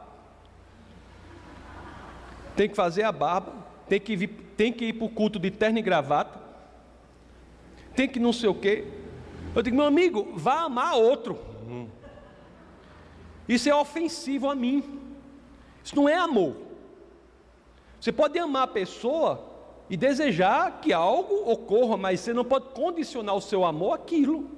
Tem 2.56 2.70
que 2.70 2.76
fazer 2.76 3.04
a 3.04 3.12
barba. 3.12 3.54
Tem 3.88 4.00
que, 4.00 4.16
vir, 4.16 4.30
tem 4.56 4.72
que 4.72 4.86
ir 4.86 4.94
para 4.94 5.06
o 5.06 5.10
culto 5.10 5.40
de 5.40 5.52
terno 5.52 5.80
e 5.80 5.82
gravata. 5.82 6.40
Tem 7.96 8.08
que 8.08 8.20
não 8.20 8.34
sei 8.34 8.50
o 8.50 8.56
quê. 8.56 8.86
Eu 9.56 9.62
digo, 9.62 9.76
meu 9.76 9.86
amigo, 9.86 10.34
vá 10.36 10.62
amar 10.62 10.96
outro. 10.96 11.38
Isso 13.48 13.70
é 13.70 13.76
ofensivo 13.76 14.50
a 14.50 14.56
mim. 14.56 15.02
Isso 15.84 15.96
não 15.96 16.08
é 16.08 16.16
amor. 16.16 16.56
Você 18.00 18.12
pode 18.12 18.38
amar 18.38 18.64
a 18.64 18.68
pessoa 18.68 19.47
e 19.90 19.96
desejar 19.96 20.82
que 20.82 20.92
algo 20.92 21.50
ocorra, 21.50 21.96
mas 21.96 22.20
você 22.20 22.34
não 22.34 22.44
pode 22.44 22.70
condicionar 22.70 23.36
o 23.36 23.42
seu 23.42 23.64
amor 23.64 23.94
àquilo. 23.94 24.50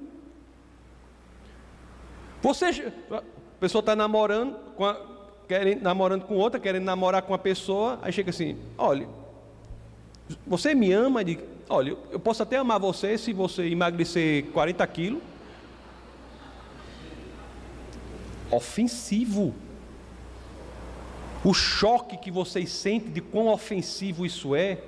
Você, 2.42 2.92
a 3.12 3.22
pessoa 3.60 3.82
está 3.82 3.96
namorando, 3.96 4.56
com 4.76 4.86
a, 4.86 5.00
querendo, 5.48 5.82
namorando 5.82 6.24
com 6.24 6.36
outra, 6.36 6.60
querendo 6.60 6.86
namorar 6.86 7.22
com 7.22 7.34
uma 7.34 7.40
pessoa, 7.40 8.00
aí 8.02 8.12
chega 8.12 8.30
assim: 8.30 8.58
olha, 8.78 9.08
você 10.48 10.74
me 10.74 10.92
ama? 10.92 11.24
De, 11.24 11.40
olha, 11.68 11.98
eu 12.12 12.20
posso 12.20 12.42
até 12.42 12.58
amar 12.58 12.80
você 12.80 13.18
se 13.18 13.34
você 13.34 13.68
emagrecer 13.68 14.46
40 14.52 14.88
quilos. 14.88 15.22
Ofensivo. 18.52 19.54
O 21.44 21.54
choque 21.54 22.18
que 22.18 22.32
vocês 22.32 22.70
sentem 22.70 23.12
de 23.12 23.22
quão 23.22 23.48
ofensivo 23.48 24.26
isso 24.26 24.56
é, 24.56 24.80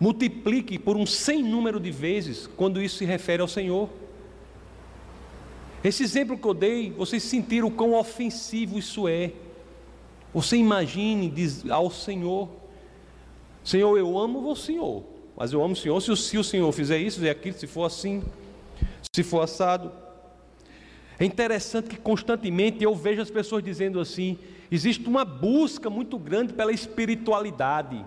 multiplique 0.00 0.78
por 0.78 0.96
um 0.96 1.04
sem 1.04 1.42
número 1.42 1.78
de 1.78 1.90
vezes 1.90 2.48
quando 2.56 2.82
isso 2.82 2.96
se 2.96 3.04
refere 3.04 3.42
ao 3.42 3.48
Senhor. 3.48 3.90
Esse 5.84 6.02
exemplo 6.02 6.38
que 6.38 6.46
eu 6.46 6.54
dei, 6.54 6.90
vocês 6.90 7.22
sentiram 7.22 7.68
o 7.68 7.70
quão 7.70 7.94
ofensivo 7.94 8.78
isso 8.78 9.06
é. 9.06 9.32
Você 10.32 10.56
imagine 10.56 11.28
diz 11.28 11.68
ao 11.70 11.90
Senhor: 11.90 12.48
Senhor, 13.62 13.96
eu 13.98 14.18
amo 14.18 14.50
o 14.50 14.56
Senhor, 14.56 15.04
mas 15.36 15.52
eu 15.52 15.62
amo 15.62 15.74
o 15.74 15.76
Senhor 15.76 16.00
se 16.00 16.10
o, 16.10 16.16
se 16.16 16.38
o 16.38 16.44
Senhor 16.44 16.72
fizer 16.72 16.98
isso, 16.98 17.18
fizer 17.18 17.30
aquilo, 17.30 17.58
se 17.58 17.66
for 17.66 17.84
assim, 17.84 18.22
se 19.14 19.22
for 19.22 19.42
assado. 19.42 19.92
É 21.18 21.24
interessante 21.26 21.90
que 21.90 21.98
constantemente 21.98 22.82
eu 22.82 22.94
vejo 22.94 23.20
as 23.20 23.30
pessoas 23.30 23.62
dizendo 23.62 24.00
assim: 24.00 24.38
existe 24.70 25.06
uma 25.06 25.24
busca 25.24 25.90
muito 25.90 26.18
grande 26.18 26.54
pela 26.54 26.72
espiritualidade. 26.72 28.02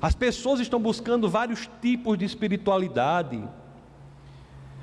As 0.00 0.14
pessoas 0.14 0.60
estão 0.60 0.80
buscando 0.80 1.28
vários 1.28 1.68
tipos 1.80 2.16
de 2.16 2.24
espiritualidade. 2.24 3.42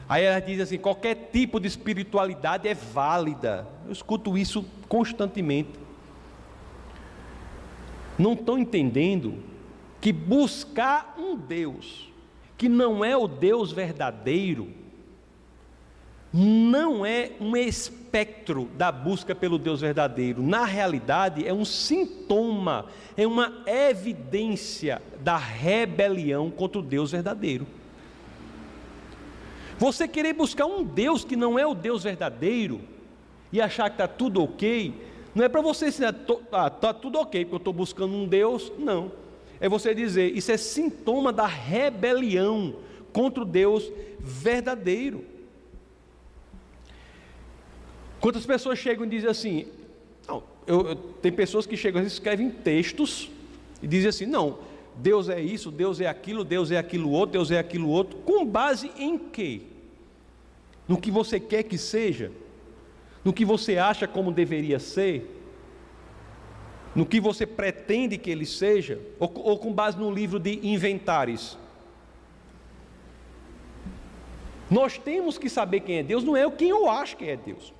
Aí 0.07 0.24
ela 0.24 0.39
diz 0.39 0.59
assim: 0.59 0.78
qualquer 0.78 1.30
tipo 1.32 1.59
de 1.59 1.68
espiritualidade 1.68 2.68
é 2.68 2.74
válida. 2.74 3.68
Eu 3.86 3.91
escuto 3.91 4.38
isso 4.38 4.66
constantemente. 4.88 5.80
Não 8.18 8.34
estão 8.34 8.57
entendendo 8.57 9.43
que 10.01 10.11
buscar 10.11 11.16
um 11.18 11.36
Deus 11.36 12.13
que 12.57 12.70
não 12.70 13.03
é 13.03 13.16
o 13.16 13.28
Deus 13.28 13.72
verdadeiro, 13.72 14.70
não 16.32 17.05
é 17.05 17.32
um 17.39 17.55
espectro 18.16 18.70
da 18.78 18.91
busca 18.93 19.36
pelo 19.36 19.57
Deus 19.57 19.82
verdadeiro. 19.82 20.41
Na 20.41 20.63
realidade, 20.63 21.45
é 21.45 21.53
um 21.53 21.66
sintoma, 21.66 22.86
é 23.18 23.28
uma 23.28 23.61
evidência 23.68 25.01
da 25.22 25.36
rebelião 25.36 26.49
contra 26.49 26.80
o 26.80 26.82
Deus 26.82 27.11
verdadeiro. 27.11 27.68
Você 29.78 30.07
querer 30.07 30.32
buscar 30.32 30.66
um 30.66 30.82
Deus 30.82 31.26
que 31.26 31.36
não 31.36 31.59
é 31.59 31.68
o 31.68 31.74
Deus 31.74 32.03
verdadeiro 32.03 32.80
e 33.51 33.59
achar 33.59 33.89
que 33.89 33.95
está 33.95 34.07
tudo 34.07 34.41
ok, 34.41 34.93
não 35.34 35.43
é 35.43 35.49
para 35.49 35.61
você 35.61 35.88
dizer, 35.88 36.16
ah, 36.53 36.68
está 36.68 36.93
tudo 36.93 37.20
ok, 37.20 37.43
porque 37.43 37.55
eu 37.55 37.57
estou 37.57 37.74
buscando 37.74 38.13
um 38.13 38.26
Deus, 38.26 38.72
não. 38.80 39.11
É 39.59 39.68
você 39.68 39.93
dizer, 39.93 40.34
isso 40.36 40.51
é 40.53 40.57
sintoma 40.57 41.34
da 41.34 41.45
rebelião 41.45 42.78
contra 43.11 43.43
o 43.43 43.45
Deus 43.45 43.91
verdadeiro. 44.20 45.35
Quantas 48.26 48.43
pessoas 48.43 48.80
chegam 48.80 49.05
e 49.05 49.09
dizem 49.09 49.30
assim, 49.30 49.67
não, 50.28 50.41
eu, 50.65 50.88
eu, 50.88 50.95
tem 50.95 51.32
pessoas 51.32 51.67
que 51.67 51.78
chegam 51.78 52.01
e 52.01 52.07
escrevem 52.07 52.49
textos 52.49 53.30
e 53.84 53.88
dizem 53.88 54.09
assim, 54.09 54.26
não, 54.26 54.57
Deus 54.95 55.30
é 55.30 55.39
isso, 55.39 55.69
Deus 55.69 56.01
é 56.01 56.07
aquilo, 56.07 56.43
Deus 56.43 56.71
é 56.71 56.80
aquilo 56.80 57.11
outro, 57.11 57.34
Deus 57.34 57.51
é 57.51 57.59
aquilo 57.59 57.88
outro, 57.88 58.17
com 58.26 58.43
base 58.43 58.91
em 58.97 59.15
quê? 59.15 59.61
No 60.88 60.99
que 60.99 61.11
você 61.11 61.39
quer 61.39 61.61
que 61.61 61.78
seja? 61.78 62.32
No 63.23 63.32
que 63.32 63.45
você 63.45 63.78
acha 63.78 64.07
como 64.07 64.32
deveria 64.32 64.80
ser? 64.80 65.32
No 66.95 67.05
que 67.05 67.19
você 67.19 67.45
pretende 67.45 68.17
que 68.17 68.32
ele 68.32 68.47
seja? 68.47 68.99
Ou, 69.19 69.32
ou 69.36 69.59
com 69.59 69.71
base 69.71 69.99
no 69.99 70.09
livro 70.09 70.39
de 70.39 70.67
inventares? 70.67 71.55
Nós 74.67 74.97
temos 74.97 75.38
que 75.38 75.47
saber 75.47 75.82
quem 75.82 75.99
é 75.99 76.03
Deus, 76.03 76.23
não 76.23 76.36
é 76.36 76.49
quem 76.49 76.69
eu 76.69 76.89
acho 76.89 77.17
que 77.17 77.26
é 77.26 77.38
Deus. 77.38 77.74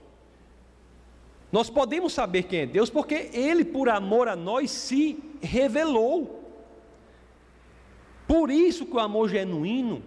Nós 1.56 1.70
podemos 1.70 2.12
saber 2.12 2.44
quem 2.44 2.60
é 2.60 2.66
Deus 2.66 2.90
porque 2.90 3.30
Ele, 3.32 3.64
por 3.64 3.88
amor 3.88 4.28
a 4.28 4.36
nós, 4.36 4.70
se 4.70 5.18
revelou. 5.42 6.44
Por 8.28 8.52
isso 8.52 8.86
que 8.86 8.94
o 8.94 9.00
amor 9.00 9.30
genuíno 9.30 10.04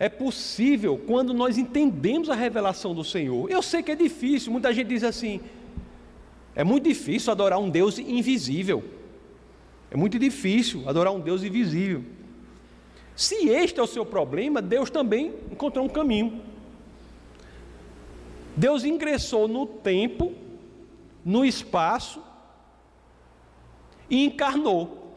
é 0.00 0.08
possível 0.08 1.00
quando 1.06 1.32
nós 1.32 1.56
entendemos 1.56 2.28
a 2.28 2.34
revelação 2.34 2.92
do 2.92 3.04
Senhor. 3.04 3.48
Eu 3.48 3.62
sei 3.62 3.80
que 3.80 3.92
é 3.92 3.94
difícil, 3.94 4.50
muita 4.50 4.74
gente 4.74 4.88
diz 4.88 5.04
assim: 5.04 5.40
é 6.52 6.64
muito 6.64 6.82
difícil 6.82 7.30
adorar 7.30 7.60
um 7.60 7.70
Deus 7.70 7.96
invisível. 7.96 8.82
É 9.88 9.96
muito 9.96 10.18
difícil 10.18 10.82
adorar 10.88 11.12
um 11.12 11.20
Deus 11.20 11.44
invisível. 11.44 12.02
Se 13.14 13.48
este 13.48 13.78
é 13.78 13.82
o 13.84 13.86
seu 13.86 14.04
problema, 14.04 14.60
Deus 14.60 14.90
também 14.90 15.32
encontrou 15.48 15.86
um 15.86 15.88
caminho. 15.88 16.42
Deus 18.56 18.84
ingressou 18.84 19.48
no 19.48 19.66
tempo, 19.66 20.32
no 21.24 21.44
espaço 21.44 22.22
e 24.10 24.24
encarnou. 24.24 25.16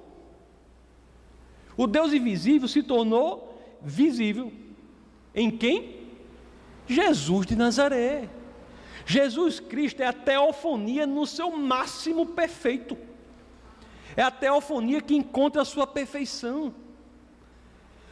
O 1.75 1.85
Deus 1.85 2.13
invisível 2.13 2.67
se 2.67 2.81
tornou 2.81 3.59
visível. 3.81 4.51
Em 5.33 5.51
quem? 5.51 6.07
Jesus 6.87 7.45
de 7.45 7.55
Nazaré. 7.55 8.29
Jesus 9.05 9.59
Cristo 9.59 10.01
é 10.01 10.07
a 10.07 10.13
teofonia 10.13 11.05
no 11.05 11.27
seu 11.27 11.51
máximo 11.51 12.25
perfeito. 12.27 12.97
É 14.15 14.21
a 14.21 14.31
teofonia 14.31 15.01
que 15.01 15.15
encontra 15.15 15.61
a 15.61 15.65
sua 15.65 15.85
perfeição. 15.85 16.73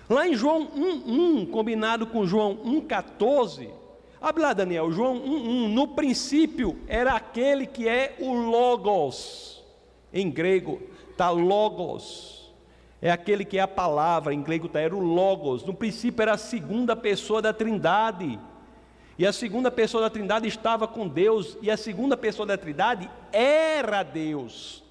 Lá 0.10 0.28
em 0.28 0.36
João 0.36 0.68
1:1, 0.76 1.50
combinado 1.50 2.06
com 2.06 2.26
João 2.26 2.58
1:14, 2.58 3.70
abre 4.24 4.42
lá 4.42 4.54
Daniel, 4.54 4.92
João 4.92 5.16
1:1, 5.16 5.68
no 5.68 5.90
princípio 5.90 6.78
era 6.88 7.14
aquele 7.14 7.68
que 7.68 7.88
é 7.88 8.16
o 8.20 8.34
logos. 8.34 9.64
Em 10.12 10.32
grego 10.32 10.82
tá 11.18 11.30
logos. 11.30 12.52
É 13.02 13.12
aquele 13.12 13.44
que 13.44 13.58
é 13.58 13.62
a 13.62 13.68
palavra, 13.68 14.34
em 14.34 14.42
grego 14.42 14.68
está 14.68 14.80
era 14.80 14.96
o 14.96 15.00
logos. 15.00 15.66
No 15.66 15.74
princípio 15.74 16.22
era 16.22 16.34
a 16.34 16.38
segunda 16.38 16.96
pessoa 16.96 17.42
da 17.42 17.52
Trindade. 17.52 18.40
E 19.18 19.28
a 19.28 19.34
segunda 19.34 19.70
pessoa 19.70 20.02
da 20.02 20.10
Trindade 20.10 20.48
estava 20.48 20.88
com 20.88 21.08
Deus, 21.08 21.58
e 21.62 21.70
a 21.70 21.78
segunda 21.78 22.18
pessoa 22.18 22.46
da 22.46 22.58
Trindade 22.58 23.10
era 23.32 24.02
Deus. 24.02 24.84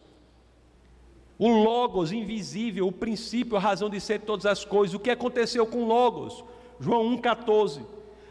O 1.39 1.49
Logos 1.49 2.13
invisível, 2.13 2.87
o 2.87 2.93
princípio, 2.93 3.57
a 3.57 3.61
razão 3.61 3.91
de 3.91 4.01
ser 4.01 4.21
de 4.21 4.27
todas 4.27 4.47
as 4.47 4.65
coisas. 4.65 4.95
O 4.95 5.01
que 5.01 5.11
aconteceu 5.11 5.67
com 5.67 5.87
Logos? 5.87 6.45
João 6.79 7.17
1,14. 7.17 7.81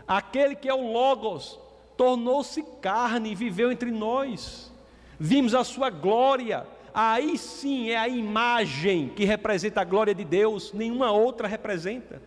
Aquele 0.08 0.56
que 0.56 0.68
é 0.68 0.74
o 0.74 0.91
Logos 0.91 1.60
tornou-se 1.95 2.64
carne 2.82 3.32
e 3.32 3.36
viveu 3.36 3.72
entre 3.72 3.91
nós. 3.91 4.72
Vimos 5.20 5.54
a 5.54 5.64
sua 5.64 5.89
glória. 5.89 6.66
Aí 6.93 7.38
sim 7.38 7.89
é 7.89 7.97
a 7.97 8.08
imagem 8.08 9.10
que 9.10 9.24
representa 9.24 9.82
a 9.82 9.86
glória 9.86 10.14
de 10.14 10.26
Deus, 10.26 10.74
nenhuma 10.74 11.12
outra 11.12 11.47
representa. 11.47 12.22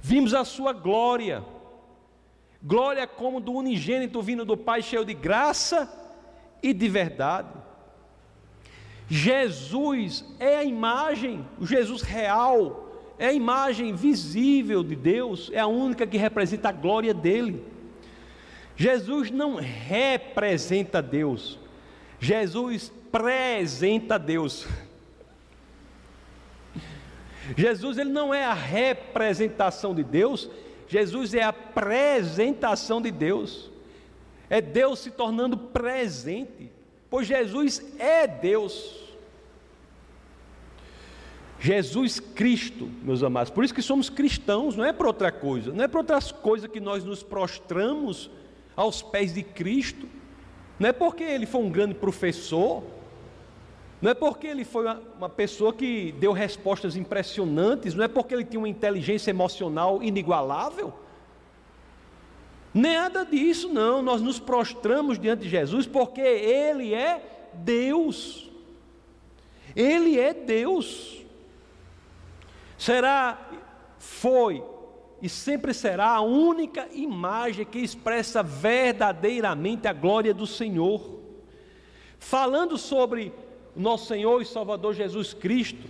Vimos 0.00 0.34
a 0.34 0.44
sua 0.44 0.72
glória. 0.72 1.44
Glória 2.62 3.06
como 3.06 3.40
do 3.40 3.52
unigênito 3.52 4.20
vindo 4.22 4.44
do 4.44 4.56
Pai, 4.56 4.82
cheio 4.82 5.04
de 5.04 5.14
graça 5.14 5.88
e 6.62 6.72
de 6.72 6.88
verdade. 6.88 7.48
Jesus 9.08 10.24
é 10.40 10.56
a 10.56 10.64
imagem, 10.64 11.46
o 11.60 11.66
Jesus 11.66 12.02
real, 12.02 12.85
é 13.18 13.28
a 13.28 13.32
imagem 13.32 13.94
visível 13.94 14.82
de 14.82 14.94
Deus, 14.94 15.50
é 15.52 15.58
a 15.58 15.66
única 15.66 16.06
que 16.06 16.16
representa 16.16 16.68
a 16.68 16.72
glória 16.72 17.14
dele. 17.14 17.64
Jesus 18.76 19.30
não 19.30 19.56
representa 19.56 21.00
Deus, 21.00 21.58
Jesus 22.20 22.92
apresenta 23.08 24.18
Deus. 24.18 24.66
Jesus 27.56 27.96
ele 27.96 28.10
não 28.10 28.34
é 28.34 28.44
a 28.44 28.52
representação 28.52 29.94
de 29.94 30.02
Deus, 30.02 30.50
Jesus 30.88 31.32
é 31.32 31.42
a 31.42 31.48
apresentação 31.48 33.00
de 33.00 33.10
Deus. 33.10 33.70
É 34.48 34.60
Deus 34.60 35.00
se 35.00 35.10
tornando 35.10 35.56
presente 35.56 36.70
pois 37.10 37.26
Jesus 37.26 37.82
é 37.98 38.26
Deus. 38.26 39.05
Jesus 41.58 42.20
Cristo, 42.20 42.88
meus 43.02 43.22
amados, 43.22 43.50
por 43.50 43.64
isso 43.64 43.74
que 43.74 43.82
somos 43.82 44.10
cristãos, 44.10 44.76
não 44.76 44.84
é 44.84 44.92
para 44.92 45.06
outra 45.06 45.32
coisa, 45.32 45.72
não 45.72 45.84
é 45.84 45.88
para 45.88 46.00
outras 46.00 46.30
coisas 46.30 46.70
que 46.70 46.80
nós 46.80 47.04
nos 47.04 47.22
prostramos 47.22 48.30
aos 48.74 49.02
pés 49.02 49.32
de 49.32 49.42
Cristo, 49.42 50.06
não 50.78 50.88
é 50.88 50.92
porque 50.92 51.24
ele 51.24 51.46
foi 51.46 51.62
um 51.62 51.70
grande 51.70 51.94
professor, 51.94 52.82
não 54.02 54.10
é 54.10 54.14
porque 54.14 54.46
ele 54.46 54.64
foi 54.64 54.84
uma, 54.84 55.02
uma 55.16 55.28
pessoa 55.28 55.72
que 55.72 56.12
deu 56.20 56.32
respostas 56.32 56.94
impressionantes, 56.96 57.94
não 57.94 58.04
é 58.04 58.08
porque 58.08 58.34
ele 58.34 58.44
tinha 58.44 58.60
uma 58.60 58.68
inteligência 58.68 59.30
emocional 59.30 60.02
inigualável, 60.02 60.92
Nada 62.76 63.24
disso, 63.24 63.70
não. 63.70 64.02
Nós 64.02 64.20
nos 64.20 64.38
prostramos 64.38 65.18
diante 65.18 65.44
de 65.44 65.48
Jesus 65.48 65.86
porque 65.86 66.20
Ele 66.20 66.92
é 66.92 67.48
Deus. 67.54 68.50
Ele 69.74 70.20
é 70.20 70.34
Deus. 70.34 71.24
Será, 72.78 73.50
foi 73.98 74.62
e 75.20 75.28
sempre 75.28 75.72
será 75.72 76.10
a 76.10 76.20
única 76.20 76.88
imagem 76.92 77.64
que 77.64 77.78
expressa 77.78 78.42
verdadeiramente 78.42 79.88
a 79.88 79.92
glória 79.92 80.34
do 80.34 80.46
Senhor. 80.46 81.20
Falando 82.18 82.76
sobre 82.76 83.32
nosso 83.74 84.06
Senhor 84.06 84.42
e 84.42 84.44
Salvador 84.44 84.94
Jesus 84.94 85.32
Cristo, 85.32 85.88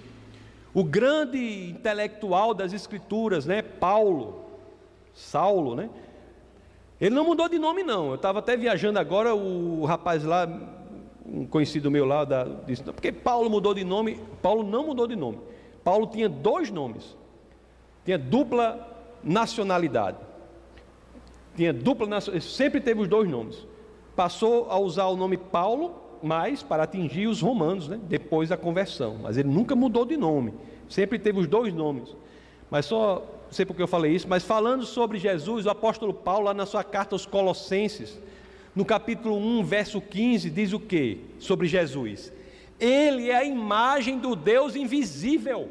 o 0.73 0.85
grande 0.85 1.71
intelectual 1.71 2.55
das 2.55 2.73
Escrituras, 2.73 3.47
né, 3.47 3.63
Paulo, 3.63 4.45
Saulo, 5.15 5.75
né? 5.75 5.89
Ele 7.01 7.15
não 7.15 7.25
mudou 7.25 7.49
de 7.49 7.59
nome, 7.59 7.83
não. 7.83 8.09
Eu 8.09 8.15
estava 8.15 8.39
até 8.39 8.57
viajando 8.57 8.99
agora, 8.99 9.35
o 9.35 9.85
rapaz 9.85 10.25
lá, 10.25 10.49
um 11.27 11.47
conhecido 11.47 11.91
meu 11.91 12.07
lá, 12.07 12.25
da, 12.25 12.45
disse, 12.45 12.83
porque 12.83 13.13
Paulo 13.13 13.51
mudou 13.51 13.75
de 13.75 13.85
nome. 13.85 14.21
Paulo 14.41 14.63
não 14.63 14.87
mudou 14.87 15.07
de 15.07 15.17
nome. 15.17 15.39
Paulo 15.87 16.09
tinha 16.09 16.29
dois 16.29 16.69
nomes. 16.69 17.17
Tinha 18.05 18.19
dupla 18.19 19.17
nacionalidade. 19.23 20.17
Tinha 21.55 21.73
dupla 21.73 22.09
nacionalidade. 22.09 22.53
Sempre 22.53 22.81
teve 22.81 23.03
os 23.03 23.07
dois 23.07 23.31
nomes. 23.31 23.65
Passou 24.17 24.69
a 24.69 24.77
usar 24.81 25.07
o 25.07 25.15
nome 25.15 25.37
Paulo, 25.37 25.95
mas 26.21 26.61
para 26.61 26.83
atingir 26.83 27.29
os 27.29 27.41
romanos, 27.41 27.87
né? 27.87 28.01
depois 28.03 28.49
da 28.49 28.57
conversão. 28.57 29.19
Mas 29.23 29.37
ele 29.37 29.49
nunca 29.49 29.77
mudou 29.77 30.05
de 30.05 30.17
nome. 30.17 30.55
Sempre 30.89 31.21
teve 31.21 31.39
os 31.39 31.47
dois 31.47 31.73
nomes. 31.73 32.17
Mas 32.69 32.87
só 32.87 33.25
sei 33.49 33.65
porque 33.65 33.81
eu 33.81 33.87
falei 33.87 34.13
isso, 34.13 34.27
mas 34.29 34.43
falando 34.43 34.85
sobre 34.85 35.21
Jesus, 35.21 35.67
o 35.67 35.71
apóstolo 35.71 36.13
Paulo, 36.13 36.47
lá 36.47 36.55
na 36.55 36.67
sua 36.67 36.83
carta 36.83 37.15
aos 37.15 37.27
Colossenses, 37.27 38.21
no 38.75 38.85
capítulo 38.85 39.37
1, 39.37 39.63
verso 39.63 40.01
15, 40.01 40.51
diz 40.51 40.73
o 40.73 40.81
que 40.81 41.21
sobre 41.39 41.69
Jesus? 41.69 42.33
Ele 42.81 43.31
é 43.31 43.37
a 43.37 43.45
imagem 43.45 44.19
do 44.19 44.35
Deus 44.35 44.75
invisível. 44.75 45.71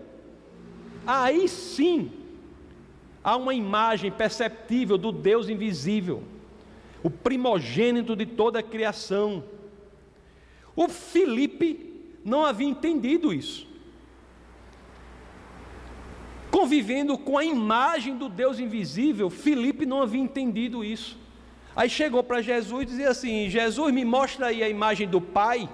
Aí 1.06 1.48
sim, 1.48 2.12
há 3.24 3.36
uma 3.36 3.54
imagem 3.54 4.12
perceptível 4.12 4.98
do 4.98 5.12
Deus 5.12 5.50
invisível, 5.50 6.24
o 7.04 7.10
primogênito 7.10 8.16
de 8.16 8.26
toda 8.26 8.60
a 8.60 8.64
criação. 8.64 9.44
O 10.76 10.88
Filipe 10.90 11.94
não 12.24 12.46
havia 12.46 12.68
entendido 12.68 13.34
isso 13.34 13.76
convivendo 16.56 17.18
com 17.18 17.38
a 17.38 17.44
imagem 17.44 18.16
do 18.16 18.30
Deus 18.30 18.60
invisível, 18.60 19.30
Filipe 19.30 19.86
não 19.86 20.02
havia 20.02 20.22
entendido 20.22 20.86
isso. 20.86 21.18
Aí 21.76 21.90
chegou 21.90 22.24
para 22.24 22.42
Jesus 22.42 22.84
e 22.84 22.86
dizia 22.86 23.10
assim: 23.10 23.50
Jesus, 23.50 23.94
me 23.94 24.06
mostra 24.06 24.48
aí 24.48 24.64
a 24.64 24.70
imagem 24.70 25.06
do 25.06 25.20
Pai. 25.20 25.70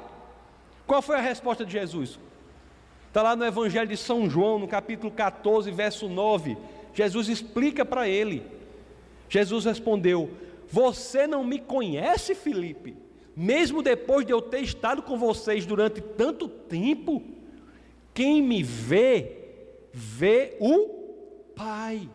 Qual 0.87 0.99
foi 0.99 1.17
a 1.17 1.21
resposta 1.21 1.63
de 1.63 1.71
Jesus? 1.71 2.19
Está 3.11 3.21
lá 3.21 3.35
no 3.35 3.43
Evangelho 3.43 3.89
de 3.89 3.97
São 3.97 4.29
João, 4.29 4.57
no 4.57 4.69
capítulo 4.69 5.11
14, 5.11 5.69
verso 5.69 6.07
9. 6.07 6.55
Jesus 6.93 7.27
explica 7.27 7.83
para 7.83 8.07
ele. 8.07 8.41
Jesus 9.27 9.65
respondeu: 9.65 10.29
Você 10.69 11.27
não 11.27 11.43
me 11.43 11.59
conhece, 11.59 12.33
Filipe? 12.33 12.95
Mesmo 13.35 13.83
depois 13.83 14.25
de 14.25 14.31
eu 14.31 14.41
ter 14.41 14.61
estado 14.61 15.01
com 15.01 15.17
vocês 15.17 15.65
durante 15.65 15.99
tanto 15.99 16.47
tempo, 16.47 17.21
quem 18.13 18.41
me 18.41 18.63
vê, 18.63 19.39
vê 19.91 20.55
o 20.57 20.87
Pai. 21.53 22.09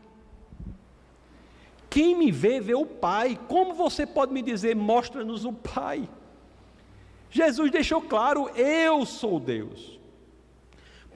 Quem 1.91 2.17
me 2.17 2.33
vê, 2.33 2.59
vê 2.59 2.75
o 2.75 2.87
Pai. 2.87 3.39
Como 3.49 3.75
você 3.75 4.07
pode 4.07 4.33
me 4.33 4.41
dizer, 4.41 4.75
mostra-nos 4.75 5.45
o 5.45 5.53
Pai? 5.53 6.09
Jesus 7.31 7.71
deixou 7.71 8.01
claro: 8.01 8.49
eu 8.57 9.05
sou 9.05 9.39
Deus. 9.39 9.96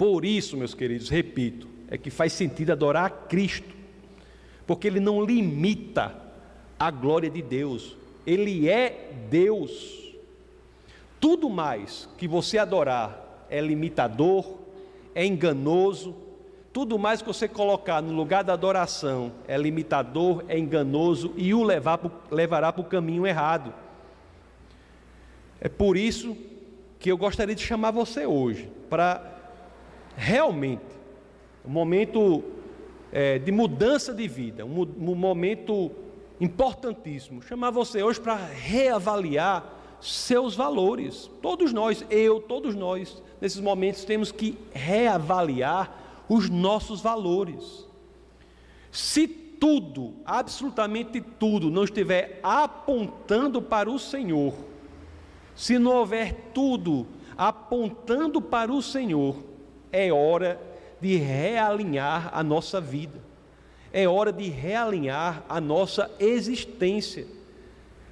Por 0.00 0.24
isso, 0.24 0.56
meus 0.56 0.72
queridos, 0.72 1.10
repito, 1.10 1.68
é 1.90 1.98
que 1.98 2.08
faz 2.08 2.32
sentido 2.32 2.72
adorar 2.72 3.04
a 3.04 3.10
Cristo, 3.10 3.68
porque 4.66 4.86
Ele 4.86 4.98
não 4.98 5.22
limita 5.22 6.16
a 6.78 6.90
glória 6.90 7.28
de 7.28 7.42
Deus, 7.42 7.98
Ele 8.26 8.66
é 8.66 9.10
Deus. 9.28 10.16
Tudo 11.20 11.50
mais 11.50 12.08
que 12.16 12.26
você 12.26 12.56
adorar 12.56 13.46
é 13.50 13.60
limitador, 13.60 14.60
é 15.14 15.26
enganoso, 15.26 16.16
tudo 16.72 16.98
mais 16.98 17.20
que 17.20 17.28
você 17.28 17.46
colocar 17.46 18.00
no 18.00 18.14
lugar 18.14 18.42
da 18.42 18.54
adoração 18.54 19.30
é 19.46 19.58
limitador, 19.58 20.46
é 20.48 20.58
enganoso 20.58 21.34
e 21.36 21.52
o 21.52 21.62
levar 21.62 22.00
levará 22.30 22.72
para 22.72 22.80
o 22.80 22.88
caminho 22.88 23.26
errado. 23.26 23.74
É 25.60 25.68
por 25.68 25.94
isso 25.94 26.34
que 26.98 27.12
eu 27.12 27.18
gostaria 27.18 27.54
de 27.54 27.62
chamar 27.62 27.90
você 27.90 28.24
hoje, 28.24 28.66
para 28.88 29.39
realmente, 30.16 30.84
um 31.64 31.70
momento 31.70 32.42
é, 33.12 33.38
de 33.38 33.52
mudança 33.52 34.14
de 34.14 34.26
vida, 34.28 34.64
um, 34.64 34.80
um 34.82 35.14
momento 35.14 35.90
importantíssimo, 36.40 37.42
chamar 37.42 37.70
você 37.70 38.02
hoje 38.02 38.20
para 38.20 38.36
reavaliar 38.36 39.78
seus 40.00 40.54
valores. 40.54 41.30
Todos 41.42 41.72
nós, 41.72 42.04
eu, 42.08 42.40
todos 42.40 42.74
nós, 42.74 43.22
nesses 43.40 43.60
momentos 43.60 44.04
temos 44.04 44.32
que 44.32 44.56
reavaliar 44.72 46.24
os 46.28 46.48
nossos 46.48 47.00
valores. 47.00 47.86
Se 48.90 49.28
tudo, 49.28 50.14
absolutamente 50.24 51.20
tudo, 51.20 51.70
não 51.70 51.84
estiver 51.84 52.40
apontando 52.42 53.60
para 53.60 53.90
o 53.90 53.98
Senhor, 53.98 54.54
se 55.54 55.78
não 55.78 55.96
houver 55.96 56.50
tudo 56.54 57.06
apontando 57.36 58.40
para 58.40 58.72
o 58.72 58.80
Senhor, 58.80 59.36
é 59.92 60.12
hora 60.12 60.60
de 61.00 61.16
realinhar 61.16 62.30
a 62.32 62.42
nossa 62.42 62.80
vida, 62.80 63.18
é 63.92 64.06
hora 64.06 64.32
de 64.32 64.48
realinhar 64.48 65.44
a 65.48 65.60
nossa 65.60 66.10
existência, 66.18 67.26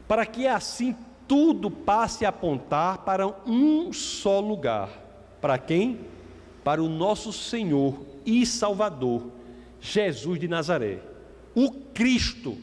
para 0.07 0.25
que 0.25 0.47
assim 0.47 0.97
tudo 1.27 1.71
passe 1.71 2.25
a 2.25 2.31
apontar 2.31 2.99
para 2.99 3.27
um 3.47 3.93
só 3.93 4.41
lugar. 4.41 4.89
Para 5.41 5.59
quem? 5.59 6.01
Para 6.65 6.83
o 6.83 6.89
nosso 6.89 7.33
Senhor 7.33 8.01
e 8.25 8.45
Salvador, 8.47 9.31
Jesus 9.81 10.41
de 10.41 10.49
Nazaré, 10.49 10.99
o 11.55 11.71
Cristo 11.71 12.57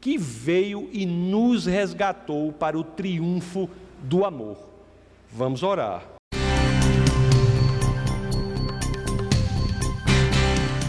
que 0.00 0.16
veio 0.16 0.88
e 0.92 1.04
nos 1.04 1.66
resgatou 1.66 2.52
para 2.52 2.78
o 2.78 2.82
triunfo 2.82 3.68
do 4.02 4.24
amor. 4.24 4.56
Vamos 5.30 5.62
orar. 5.62 6.19